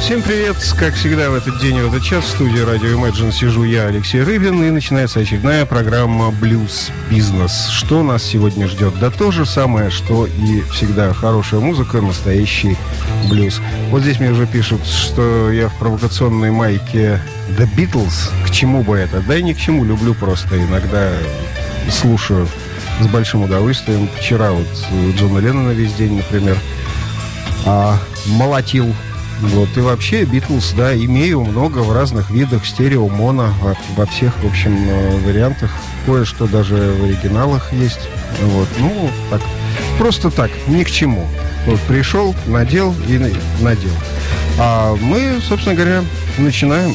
[0.05, 0.55] Всем привет!
[0.77, 3.87] Как всегда в этот день и в этот час в студии радио Imagine сижу я,
[3.87, 7.69] Алексей Рыбин, и начинается очередная программа «Блюз Бизнес».
[7.69, 8.93] Что нас сегодня ждет?
[8.99, 11.11] Да то же самое, что и всегда.
[11.11, 12.77] Хорошая музыка, настоящий
[13.31, 13.59] блюз.
[13.89, 17.19] Вот здесь мне уже пишут, что я в провокационной майке
[17.57, 18.29] The Beatles.
[18.45, 19.21] К чему бы это?
[19.21, 20.55] Да и ни к чему, люблю просто.
[20.55, 21.09] Иногда
[21.89, 22.47] слушаю
[23.01, 24.07] с большим удовольствием.
[24.19, 24.67] Вчера вот
[25.17, 26.59] Джона Леннона весь день, например,
[27.65, 27.97] а,
[28.27, 28.93] молотил
[29.41, 34.33] вот, и вообще Битлз, да, имею много в разных видах стерео, моно, во, во всех,
[34.41, 35.71] в общем, э, вариантах.
[36.05, 38.09] Кое-что даже в оригиналах есть.
[38.41, 39.41] Вот, ну, так,
[39.97, 41.27] просто так, ни к чему.
[41.65, 43.29] Вот пришел, надел и на-
[43.61, 43.91] надел.
[44.57, 46.03] А мы, собственно говоря,
[46.37, 46.93] начинаем,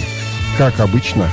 [0.56, 1.28] как обычно.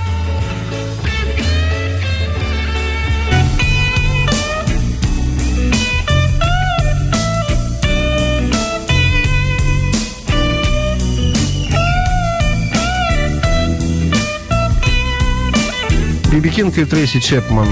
[16.38, 17.68] Биби Кинг и Трейси Чепман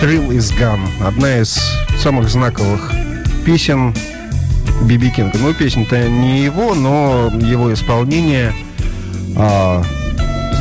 [0.00, 1.58] «Thrill is Gone» Одна из
[1.98, 2.90] самых знаковых
[3.44, 3.94] песен
[4.86, 5.36] Биби Кинга.
[5.36, 8.54] Ну, песня-то не его, но его исполнение
[9.36, 9.82] а,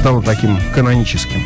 [0.01, 1.41] стало таким каноническим.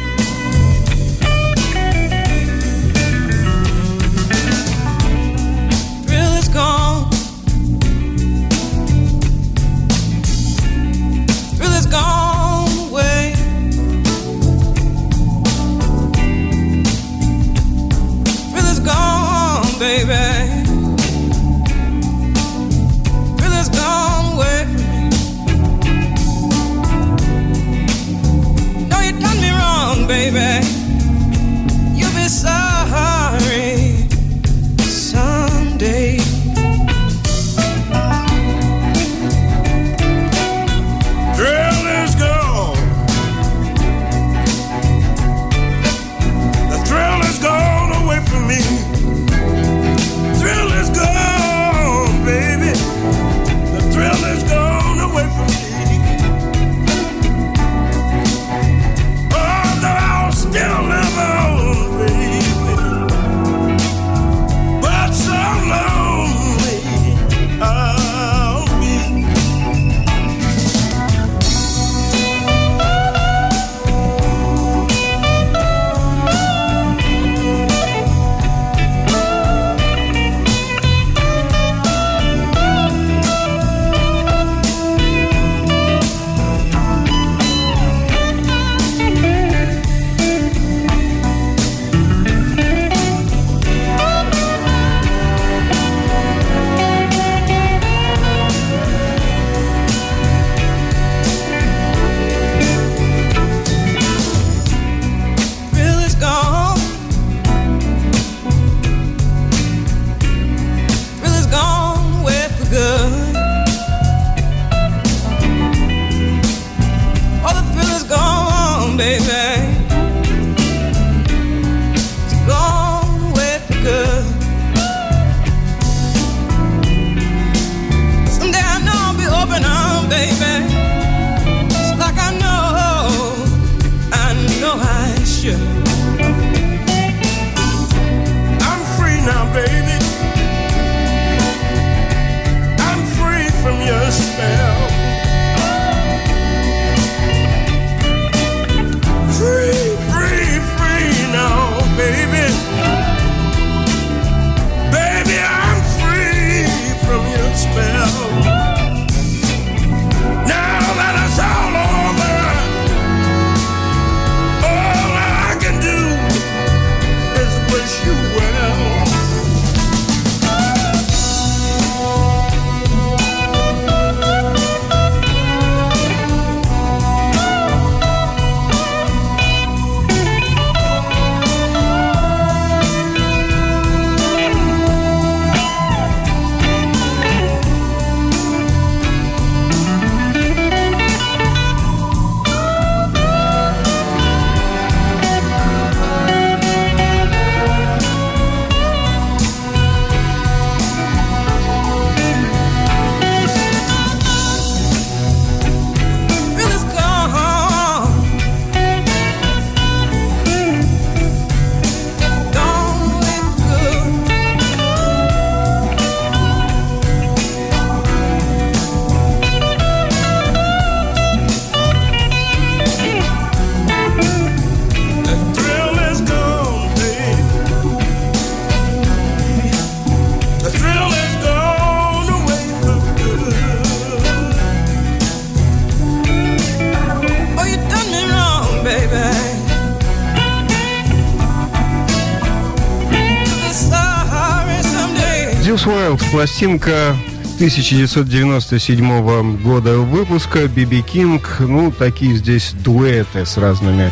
[246.38, 247.16] Пластинка
[247.56, 254.12] 1997 года выпуска, Биби Кинг, ну, такие здесь дуэты с разными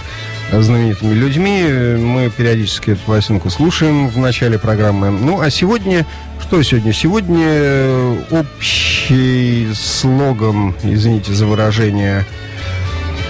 [0.52, 1.62] знаменитыми людьми.
[2.00, 5.12] Мы периодически эту пластинку слушаем в начале программы.
[5.12, 6.04] Ну, а сегодня,
[6.42, 6.94] что сегодня?
[6.94, 12.26] Сегодня общий слоган, извините за выражение,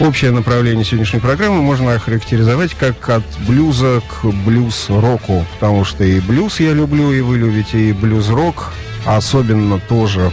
[0.02, 6.60] Общее направление сегодняшней программы можно охарактеризовать как от блюза к блюз-року, потому что и блюз
[6.60, 8.74] я люблю, и вы любите, и блюз-рок
[9.06, 10.32] особенно тоже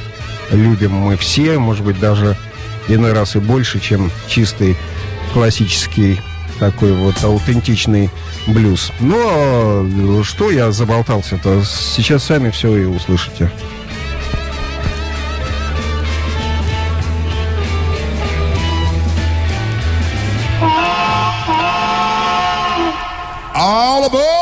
[0.51, 2.37] любим мы все, может быть, даже
[2.89, 4.77] иной раз и больше, чем чистый
[5.33, 6.21] классический
[6.59, 8.11] такой вот аутентичный
[8.47, 8.93] блюз.
[9.01, 11.63] Но что я заболтался-то?
[11.65, 13.51] Сейчас сами все и услышите.
[23.55, 24.42] All aboard!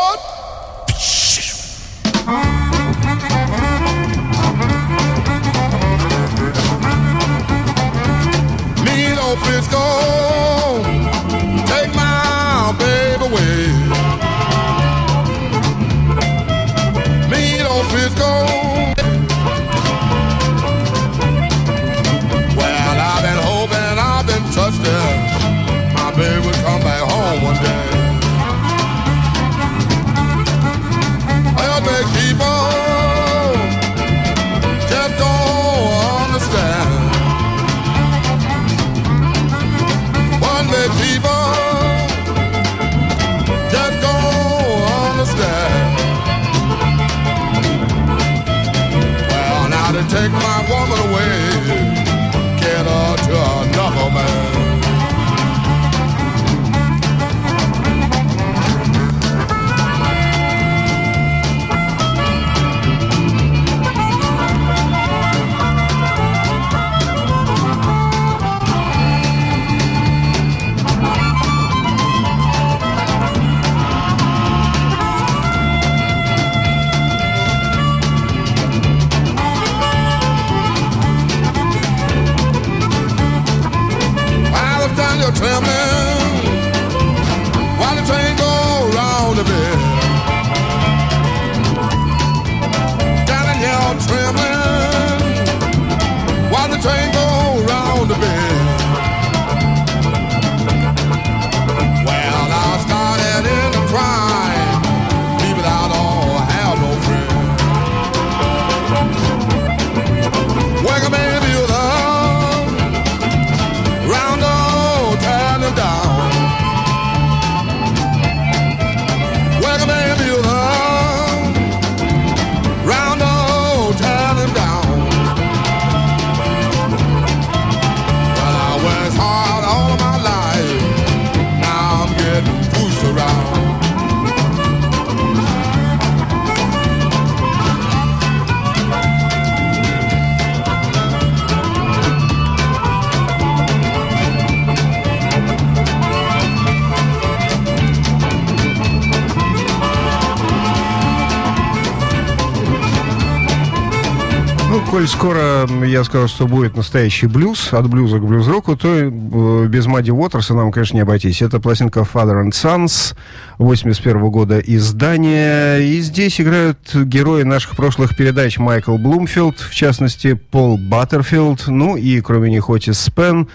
[155.01, 159.87] Коль скоро я сказал, что будет настоящий блюз, от блюза к блюз-року, то э, без
[159.87, 161.41] Мадди Уотерса нам, конечно, не обойтись.
[161.41, 163.17] Это пластинка Father and Sons
[163.57, 165.79] 81 года издания.
[165.79, 172.21] И здесь играют герои наших прошлых передач Майкл Блумфилд, в частности, Пол Баттерфилд, ну и,
[172.21, 173.49] кроме них, Отис Спен,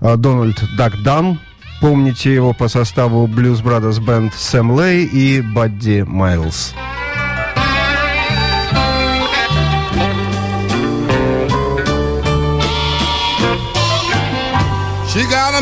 [0.00, 1.40] э, Дональд Дакдан,
[1.80, 6.72] Помните его по составу Blues Brothers Band Сэм Лей и Бадди Майлз.
[6.72, 7.03] She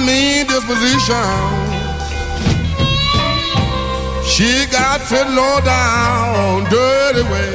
[0.07, 1.73] mean disposition.
[4.25, 7.53] She got to low down, dirty way.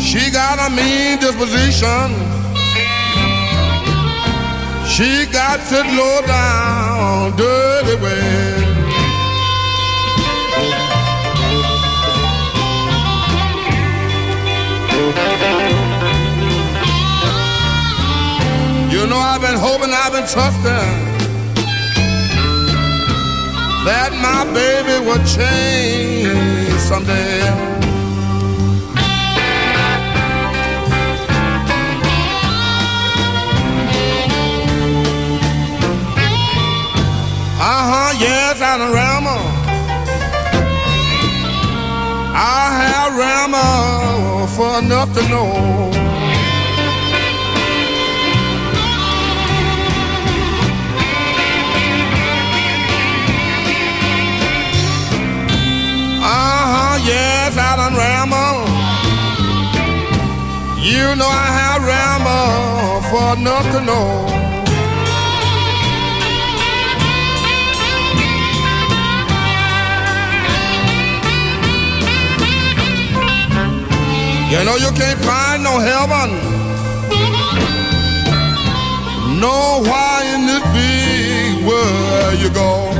[0.00, 2.08] She got a mean disposition.
[4.86, 8.59] She got to low down, dirty way.
[19.42, 20.62] I've been hoping, I've been trusting
[23.86, 27.40] that my baby would change someday.
[37.58, 39.40] Uh huh, yes, I done ramble.
[42.36, 46.09] I have ramble for enough to know.
[63.20, 63.80] For enough to.
[74.52, 76.30] You know you can't find no heaven.
[79.40, 82.99] Nowhere in this big world you go.